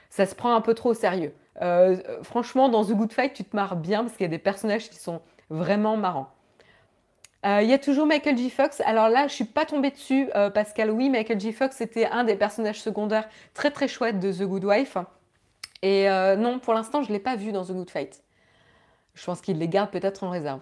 [0.09, 1.33] ça se prend un peu trop au sérieux.
[2.23, 4.89] franchement, dans The Good Fight, tu te marres bien parce qu'il y a des personnages
[4.89, 6.31] qui sont vraiment marrants.
[7.45, 8.49] Il y a toujours Michael J.
[8.49, 8.81] Fox.
[8.85, 10.91] Alors là, je suis pas tombée dessus, Pascal.
[10.91, 11.53] Oui, Michael J.
[11.53, 14.97] Fox était un des personnages secondaires très très chouettes de The Good Wife.
[15.81, 18.23] Et euh, non, pour l'instant, je ne l'ai pas vu dans The Good Fight.
[19.13, 20.61] Je pense qu'il les garde peut-être en réserve.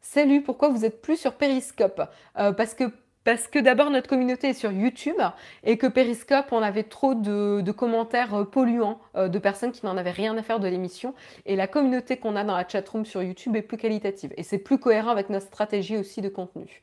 [0.00, 2.02] Salut, pourquoi vous êtes plus sur Periscope?
[2.38, 5.20] Euh, Parce que, d'abord notre communauté est sur YouTube
[5.62, 10.10] et que Periscope, on avait trop de, commentaires euh, polluants de personnes qui n'en avaient
[10.10, 11.14] rien à faire de l'émission.
[11.46, 14.34] Et la communauté qu'on a dans la chatroom sur YouTube est plus qualitative.
[14.36, 16.82] Et c'est plus cohérent avec notre stratégie aussi de contenu.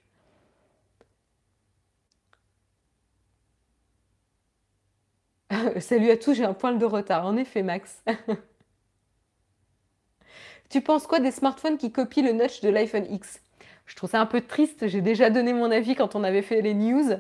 [5.80, 7.26] Salut à tous, j'ai un poil de retard.
[7.26, 8.04] En effet, Max.
[10.70, 13.42] tu penses quoi des smartphones qui copient le notch de l'iPhone X?
[13.86, 14.88] Je trouve ça un peu triste.
[14.88, 17.18] J'ai déjà donné mon avis quand on avait fait les news.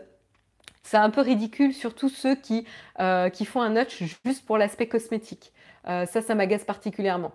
[0.83, 2.65] C'est un peu ridicule, surtout ceux qui,
[2.99, 5.51] euh, font un notch juste pour l'aspect cosmétique.
[5.87, 7.31] Euh, ça, ça m'agace particulièrement.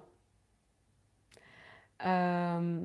[2.04, 2.80] Euh...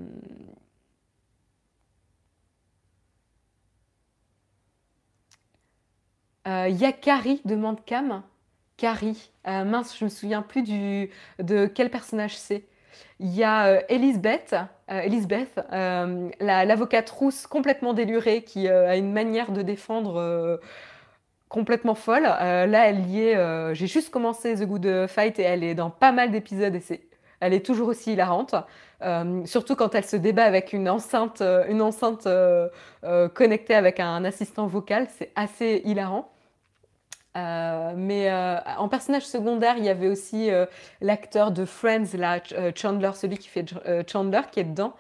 [6.68, 8.24] Il y a Carrie, demande Cam.
[8.80, 9.30] Carrie.
[9.48, 12.64] Euh, mince, je me souviens plus de quel personnage c'est.
[13.20, 14.56] Il y a euh, Elizabeth,
[14.92, 20.60] euh, l'avocate rousse complètement délurée qui a une manière de défendre
[21.50, 22.24] complètement folle.
[22.24, 23.76] là, elle y est.
[23.76, 27.10] J'ai juste commencé The Good Fight et elle est dans pas mal d'épisodes et
[27.42, 28.56] elle est toujours aussi hilarante.
[29.46, 32.28] surtout quand elle se débat avec une enceinte, une enceinte
[33.34, 36.32] connectée avec un assistant vocal, c'est assez hilarant.
[37.38, 40.66] Euh, mais euh, en personnage secondaire, il y avait aussi euh,
[41.02, 42.42] l'acteur de Friends, là,
[42.76, 43.66] Chandler, celui qui fait
[44.08, 44.96] Chandler, qui est dedans.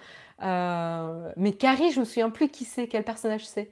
[1.38, 3.72] mais Carrie, je me souviens plus qui c'est, quel personnage c'est.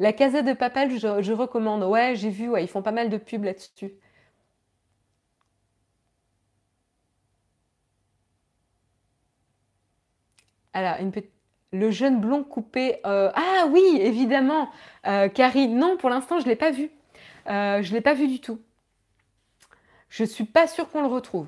[0.00, 1.84] La Casa de Papel, je, recommande.
[1.84, 3.92] Ouais, j'ai vu, ouais, ils font pas mal de pubs là-dessus.
[10.72, 11.39] Alors, une petite
[11.72, 12.96] le jeune blond coupé.
[13.06, 14.70] Euh, ah oui, évidemment,
[15.06, 15.68] euh, Carrie.
[15.68, 16.90] Non, pour l'instant, je ne l'ai pas vu.
[17.48, 18.60] Euh, je ne l'ai pas vu du tout.
[20.08, 21.46] Je ne suis pas sûre qu'on le retrouve.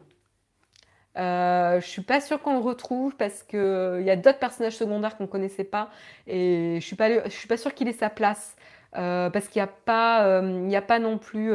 [1.17, 5.17] je ne suis pas sûre qu'on le retrouve parce qu'il y a d'autres personnages secondaires
[5.17, 5.91] qu'on ne connaissait pas
[6.27, 8.57] et je ne suis, pas, sûre qu'il ait sa place
[8.93, 11.53] parce qu'il n'y a pas non plus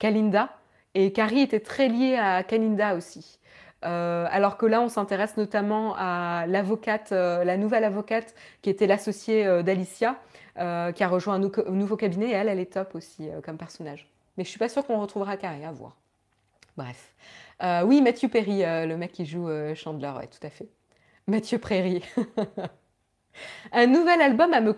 [0.00, 0.50] Kalinda
[0.94, 3.38] et Carrie était très liée à Kalinda aussi.
[3.84, 8.86] Euh, alors que là, on s'intéresse notamment à l'avocate, euh, la nouvelle avocate qui était
[8.86, 10.18] l'associée euh, d'Alicia,
[10.54, 10.60] qui
[11.02, 12.28] a rejoint un, nouveau cabinet.
[12.28, 14.08] Et elle, elle est top aussi comme personnage.
[14.36, 15.96] Mais je suis pas sûre qu'on retrouvera Carrie, à voir.
[16.76, 17.14] Bref.
[17.84, 20.68] oui, Mathieu Perry, le mec qui joue Chandler, ouais, tout à fait.
[21.26, 22.04] Mathieu Prairie.
[23.72, 24.72] Un nouvel album à me,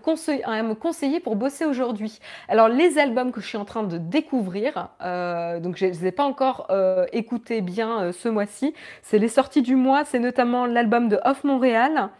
[0.74, 2.20] conseiller, pour bosser aujourd'hui.
[2.48, 6.06] Alors les albums que je suis en train de découvrir, euh, donc je ne les
[6.06, 10.20] ai pas encore euh, écoutés bien euh, ce mois-ci, c'est les sorties du mois, c'est
[10.20, 12.10] notamment l'album de Off Montréal,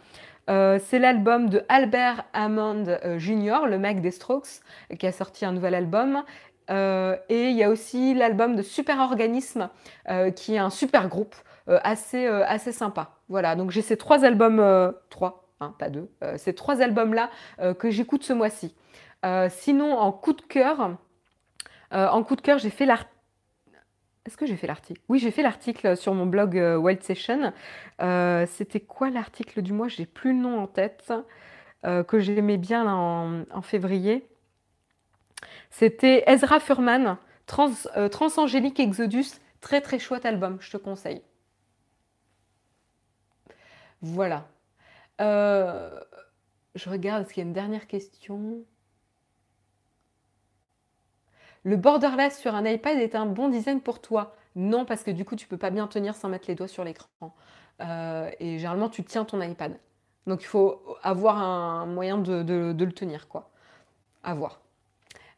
[0.47, 4.61] c'est l'album de Albert Hammond Jr., le mec des Strokes,
[4.99, 6.23] qui a sorti un nouvel album.
[6.69, 9.69] et il y a aussi l'album de Super Organisme,
[10.35, 11.33] qui est un super groupe
[11.67, 13.09] assez, assez sympa.
[13.27, 17.29] Voilà, donc j'ai ces trois albums, trois, Hein, pas deux, euh, ces trois albums-là
[17.59, 18.75] euh, que j'écoute ce mois-ci.
[19.25, 20.97] Euh, sinon, en coup de cœur,
[21.91, 23.11] en coup de cœur, j'ai fait l'article.
[24.25, 25.01] Est-ce que j'ai fait l'article?
[25.07, 27.53] Oui, j'ai fait l'article sur mon blog Wild Session.
[27.99, 29.87] C'était quoi l'article du mois?
[29.87, 31.13] J'ai plus le nom en tête,
[31.83, 34.27] que j'aimais bien en, février.
[35.69, 37.71] C'était Ezra Furman, Trans,
[38.11, 41.23] Transangélique Exodus, Très très chouette album, je te conseille.
[44.03, 44.47] Voilà.
[45.21, 45.99] Euh,
[46.75, 48.63] je regarde, est-ce qu'il y a une dernière question?
[51.63, 55.25] Le borderless sur un iPad est un bon design pour toi Non, parce que du
[55.25, 57.09] coup, tu peux pas bien tenir sans mettre les doigts sur l'écran.
[57.81, 59.79] Euh, et généralement, tu tiens ton iPad.
[60.27, 62.43] Donc, il faut avoir un moyen de,
[62.77, 63.49] le tenir, quoi.
[64.23, 64.61] À voir.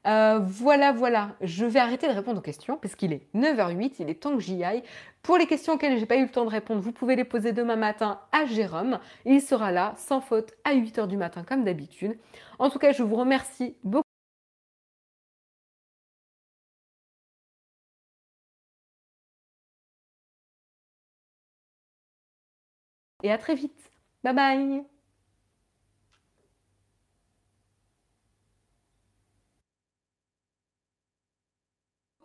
[0.07, 1.35] Euh, voilà, voilà.
[1.41, 4.39] Je vais arrêter de répondre aux questions parce qu'il est 9h08, il est temps que
[4.41, 4.83] j'y aille.
[5.21, 7.25] Pour les questions auxquelles je n'ai pas eu le temps de répondre, vous pouvez les
[7.25, 8.99] poser demain matin à Jérôme.
[9.25, 12.17] Il sera là, sans faute, à 8h du matin comme d'habitude.
[12.59, 14.03] En tout cas, je vous remercie beaucoup.
[23.23, 23.91] Et à très vite.
[24.23, 24.96] Bye bye